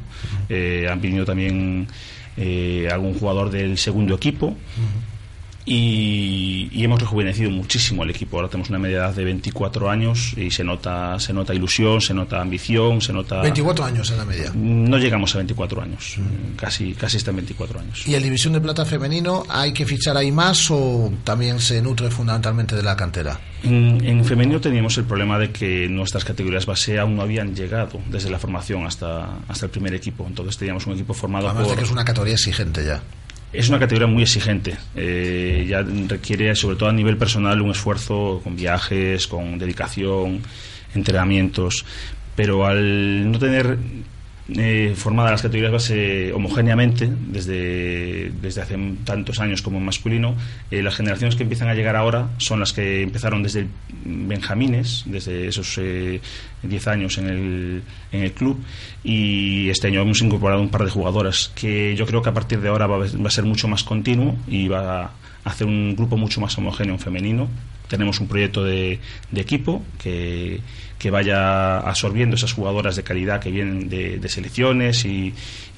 [0.49, 1.87] Eh, han venido también
[2.37, 4.57] eh, algún jugador del segundo equipo.
[5.67, 8.37] Y, y hemos rejuvenecido muchísimo el equipo.
[8.37, 12.13] Ahora tenemos una media edad de 24 años y se nota, se nota ilusión, se
[12.13, 13.41] nota ambición, se nota.
[13.41, 14.53] 24 años en la media.
[14.55, 16.17] No llegamos a 24 años,
[16.57, 18.07] casi, casi está en 24 años.
[18.07, 22.11] ¿Y en División de Plata Femenino hay que fichar ahí más o también se nutre
[22.11, 23.41] fundamentalmente de la cantera?
[23.63, 28.01] En, en femenino teníamos el problema de que nuestras categorías base aún no habían llegado
[28.11, 30.27] desde la formación hasta, hasta el primer equipo.
[30.27, 31.79] Entonces teníamos un equipo formado Además de por...
[31.79, 33.03] que es una categoría exigente ya.
[33.55, 34.77] Es una categoría muy exigente.
[34.97, 40.43] Eh, ya requiere, sobre todo a nivel personal, un esfuerzo con viajes, con dedicación,
[40.95, 41.85] entrenamientos.
[42.35, 43.79] Pero al no tener
[44.49, 50.35] eh, formada las categorías base homogéneamente desde, desde hace tantos años como en masculino.
[50.71, 53.67] Eh, las generaciones que empiezan a llegar ahora son las que empezaron desde
[54.05, 56.21] Benjamines, desde esos eh,
[56.63, 57.83] 10 años en el,
[58.13, 58.63] en el club,
[59.03, 62.61] y este año hemos incorporado un par de jugadoras que yo creo que a partir
[62.61, 65.11] de ahora va a, va a ser mucho más continuo y va a
[65.45, 67.49] hacer un grupo mucho más homogéneo en femenino.
[67.89, 68.99] Tenemos un proyecto de,
[69.31, 70.61] de equipo que,
[70.99, 75.09] que vaya absorbiendo esas jugadoras de calidad que vienen de, de selecciones y,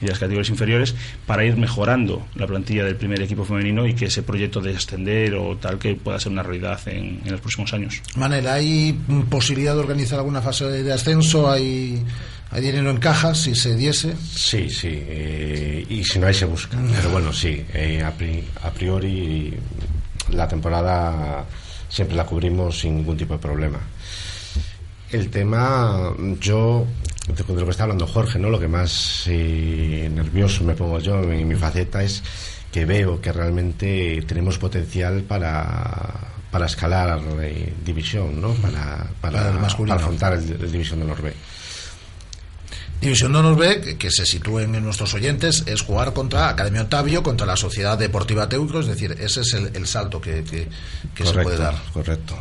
[0.01, 0.95] y de las categorías inferiores
[1.27, 5.35] para ir mejorando la plantilla del primer equipo femenino y que ese proyecto de extender
[5.35, 8.01] o tal que pueda ser una realidad en, en los próximos años.
[8.15, 8.93] Manel, ¿hay
[9.29, 11.51] posibilidad de organizar alguna fase de ascenso?
[11.51, 12.05] ¿Hay,
[12.53, 14.15] hay dinero en caja si se diese?
[14.33, 14.91] Sí, sí.
[14.93, 16.79] eh, y si no hay, se busca.
[16.95, 17.65] Pero bueno, sí.
[17.75, 19.53] eh, a, pri- a priori,
[20.31, 21.45] la temporada
[21.89, 23.81] siempre la cubrimos sin ningún tipo de problema.
[25.11, 26.87] El tema, yo,
[27.29, 28.51] de lo que está hablando Jorge, ¿no?
[28.51, 32.23] Lo que más eh, nervioso me pongo yo en mi faceta es
[32.73, 36.13] que veo que realmente tenemos potencial para,
[36.51, 38.53] para escalar eh, división, ¿no?
[38.55, 39.95] Para, para, Para el masculino.
[39.95, 41.35] para afrontar el, el división de Norbe.
[43.01, 46.83] División de Honor B, que, que se sitúen en nuestros oyentes, es jugar contra Academia
[46.83, 50.69] Octavio, contra la Sociedad Deportiva Teucro, es decir, ese es el, el salto que, que-
[51.15, 51.75] que se puede dar.
[51.93, 52.37] Correcto.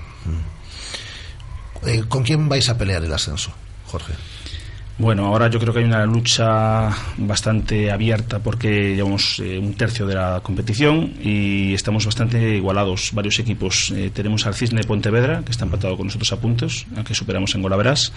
[1.86, 3.52] Eh, ¿Con quién vais a pelear el ascenso,
[3.86, 4.14] Jorge?
[4.98, 10.08] Bueno, ahora yo creo que hay una lucha bastante abierta porque llevamos eh, un tercio
[10.08, 13.10] de la competición y estamos bastante igualados.
[13.14, 13.92] Varios equipos.
[13.94, 17.54] Eh, tenemos al Cisne de Pontevedra, que está empatado con nosotros a puntos, aunque superamos
[17.56, 18.14] en Golaveras.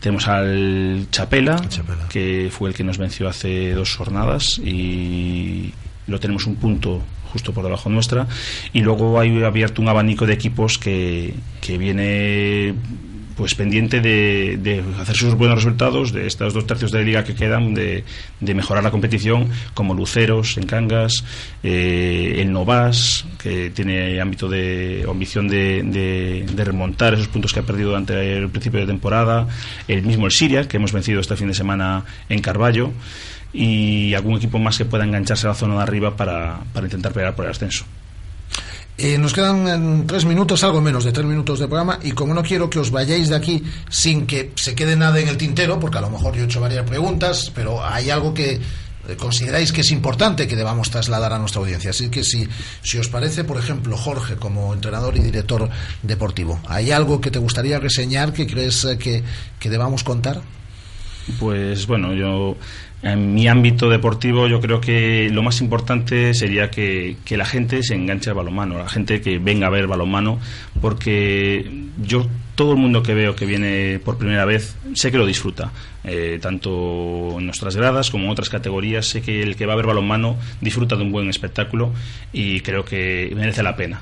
[0.00, 1.60] Tenemos al Chapela,
[2.08, 5.72] que fue el que nos venció hace dos jornadas y
[6.06, 8.26] lo tenemos un punto justo por debajo nuestra.
[8.72, 12.74] Y luego hay abierto un abanico de equipos que, que viene
[13.36, 17.36] pues pendiente de, de hacer sus buenos resultados de estos dos tercios de liga que
[17.36, 18.02] quedan de,
[18.40, 21.22] de mejorar la competición como Luceros en Cangas
[21.62, 27.62] eh, el Novas que tiene ámbito de ambición de, de- remontar esos puntos que ha
[27.62, 29.46] perdido durante el principio de temporada
[29.86, 32.90] el mismo el Siria que hemos vencido este fin de semana en Carballo
[33.52, 37.12] y algún equipo más que pueda engancharse a la zona de arriba para, para intentar
[37.12, 37.84] pelear por el ascenso.
[38.98, 42.34] Eh, nos quedan eh, tres minutos, algo menos de tres minutos de programa, y como
[42.34, 45.78] no quiero que os vayáis de aquí sin que se quede nada en el tintero,
[45.78, 48.58] porque a lo mejor yo he hecho varias preguntas, pero hay algo que
[49.16, 51.90] consideráis que es importante que debamos trasladar a nuestra audiencia.
[51.90, 52.48] Así que si,
[52.82, 55.68] si os parece, por ejemplo, Jorge, como entrenador y director
[56.02, 59.22] deportivo, ¿hay algo que te gustaría reseñar que crees eh, que,
[59.58, 60.42] que debamos contar?
[61.38, 62.56] Pues bueno, yo
[63.02, 67.82] en mi ámbito deportivo yo creo que lo más importante sería que, que la gente
[67.82, 70.38] se enganche al balonmano, la gente que venga a ver balonmano,
[70.80, 72.26] porque yo
[72.58, 75.70] todo el mundo que veo que viene por primera vez sé que lo disfruta,
[76.02, 79.76] eh, tanto en nuestras gradas como en otras categorías, sé que el que va a
[79.76, 81.92] ver balonmano disfruta de un buen espectáculo
[82.32, 84.00] y creo que merece la pena.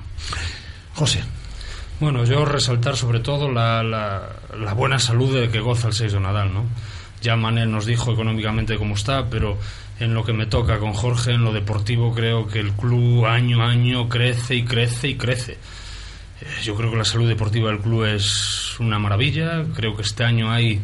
[0.95, 1.23] José.
[2.01, 6.21] Bueno, yo resaltar sobre todo la, la, buena salud de que goza el 6 de
[6.21, 6.65] Nadal, ¿no?
[7.21, 9.59] Ya Manel nos dijo económicamente cómo está, pero
[10.01, 13.63] en lo que me toca con Jorge, en lo deportivo, creo que el club año
[13.63, 15.59] a año crece y crece y crece.
[16.63, 19.65] Yo creo que la salud deportiva del club es una maravilla.
[19.75, 20.81] Creo que este año hay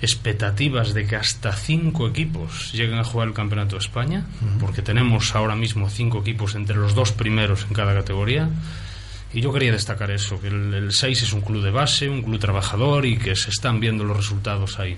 [0.00, 4.26] expectativas de que hasta cinco equipos lleguen a jugar el Campeonato de España,
[4.60, 8.48] porque tenemos ahora mismo cinco equipos entre los dos primeros en cada categoría.
[9.32, 12.22] Y yo quería destacar eso, que el, el 6 es un club de base, un
[12.22, 14.96] club trabajador y que se están viendo los resultados ahí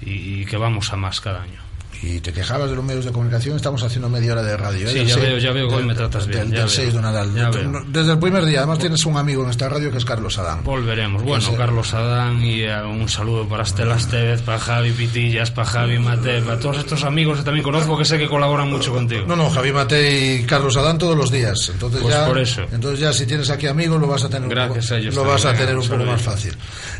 [0.00, 1.67] y, y que vamos a más cada año.
[2.00, 4.86] Y te quejabas de los medios de comunicación, estamos haciendo media hora de radio.
[4.88, 4.92] ¿eh?
[4.92, 6.68] Sí, ya veo, ya veo que hoy del- me tratas bien, Del, ya del veo.
[6.76, 7.84] 6 de Nadal.
[7.88, 10.62] Desde el primer día, además tienes un amigo en esta radio que es Carlos Adán.
[10.62, 11.22] Volveremos.
[11.24, 15.98] Bueno, Carlos Adán y eh, un saludo para Estela Estevez, para Javi Pitillas, para Javi
[15.98, 19.24] Mate, para todos estos amigos que también conozco que sé que colaboran mucho contigo.
[19.26, 21.68] No, no, Javi Mate y Carlos Adán todos los días.
[21.72, 22.62] Entonces Pues ya, por eso.
[22.70, 25.14] entonces ya si tienes aquí amigos lo vas a tener Gracias un poco, a ellos
[25.16, 26.54] lo vas a Venga, tener un poco más fácil.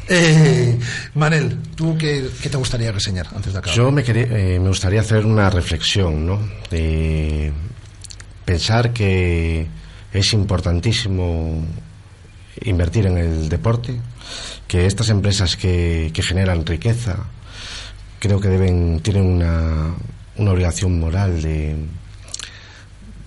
[0.09, 0.79] Eh,
[1.15, 3.77] Manel, ¿tú qué, qué te gustaría reseñar antes de acabar?
[3.77, 6.39] Yo me, quería- eh, me gustaría hacer una reflexión, ¿no?
[6.71, 7.53] De
[8.45, 9.67] pensar que
[10.13, 11.63] es importantísimo
[12.63, 14.01] invertir en el deporte,
[14.67, 17.17] que estas empresas que, que generan riqueza
[18.19, 19.95] creo que deben tienen una,
[20.37, 21.77] una obligación moral de,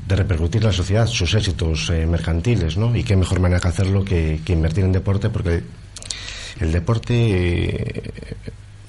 [0.07, 2.95] de repercutir en la sociedad sus éxitos eh, mercantiles, ¿no?
[2.95, 5.64] Y qué mejor manera que hacerlo que, que invertir en deporte, porque
[6.59, 8.12] el deporte eh,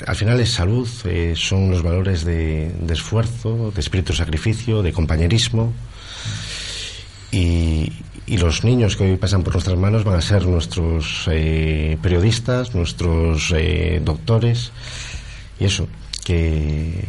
[0.07, 5.73] al final es salud, eh, son los valores de, esfuerzo, de espíritu sacrificio, de compañerismo.
[7.31, 7.91] Y,
[8.27, 12.75] y los niños que hoy pasan por nuestras manos van a ser nuestros eh, periodistas,
[12.75, 14.73] nuestros eh, doctores.
[15.59, 15.89] Y eso,
[16.25, 17.05] que,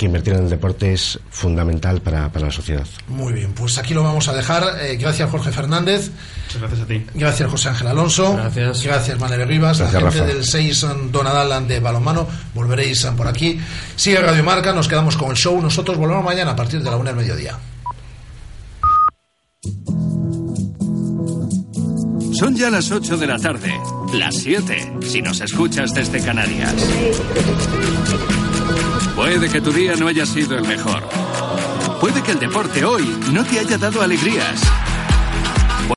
[0.00, 2.86] que invertir en el deporte es fundamental para, para la sociedad.
[3.08, 4.78] Muy bien, pues aquí lo vamos a dejar.
[4.80, 6.10] Eh, gracias, Jorge Fernández.
[6.46, 7.06] Muchas gracias a ti.
[7.12, 8.34] Gracias, José Ángel Alonso.
[8.34, 8.82] Gracias.
[8.82, 9.78] Gracias, Manere Rivas.
[9.78, 10.32] Gracias, la gente Rafa.
[10.32, 12.26] del 6 Donadal de Balonmano.
[12.54, 13.60] Volveréis por aquí.
[13.94, 15.60] Sigue Radio Marca, nos quedamos con el show.
[15.60, 17.58] Nosotros volvemos mañana a partir de la una del mediodía.
[22.32, 23.70] Son ya las 8 de la tarde,
[24.14, 26.74] las 7 si nos escuchas desde Canarias.
[29.20, 31.06] Puede que tu día no haya sido el mejor.
[32.00, 34.62] Puede que el deporte hoy no te haya dado alegrías.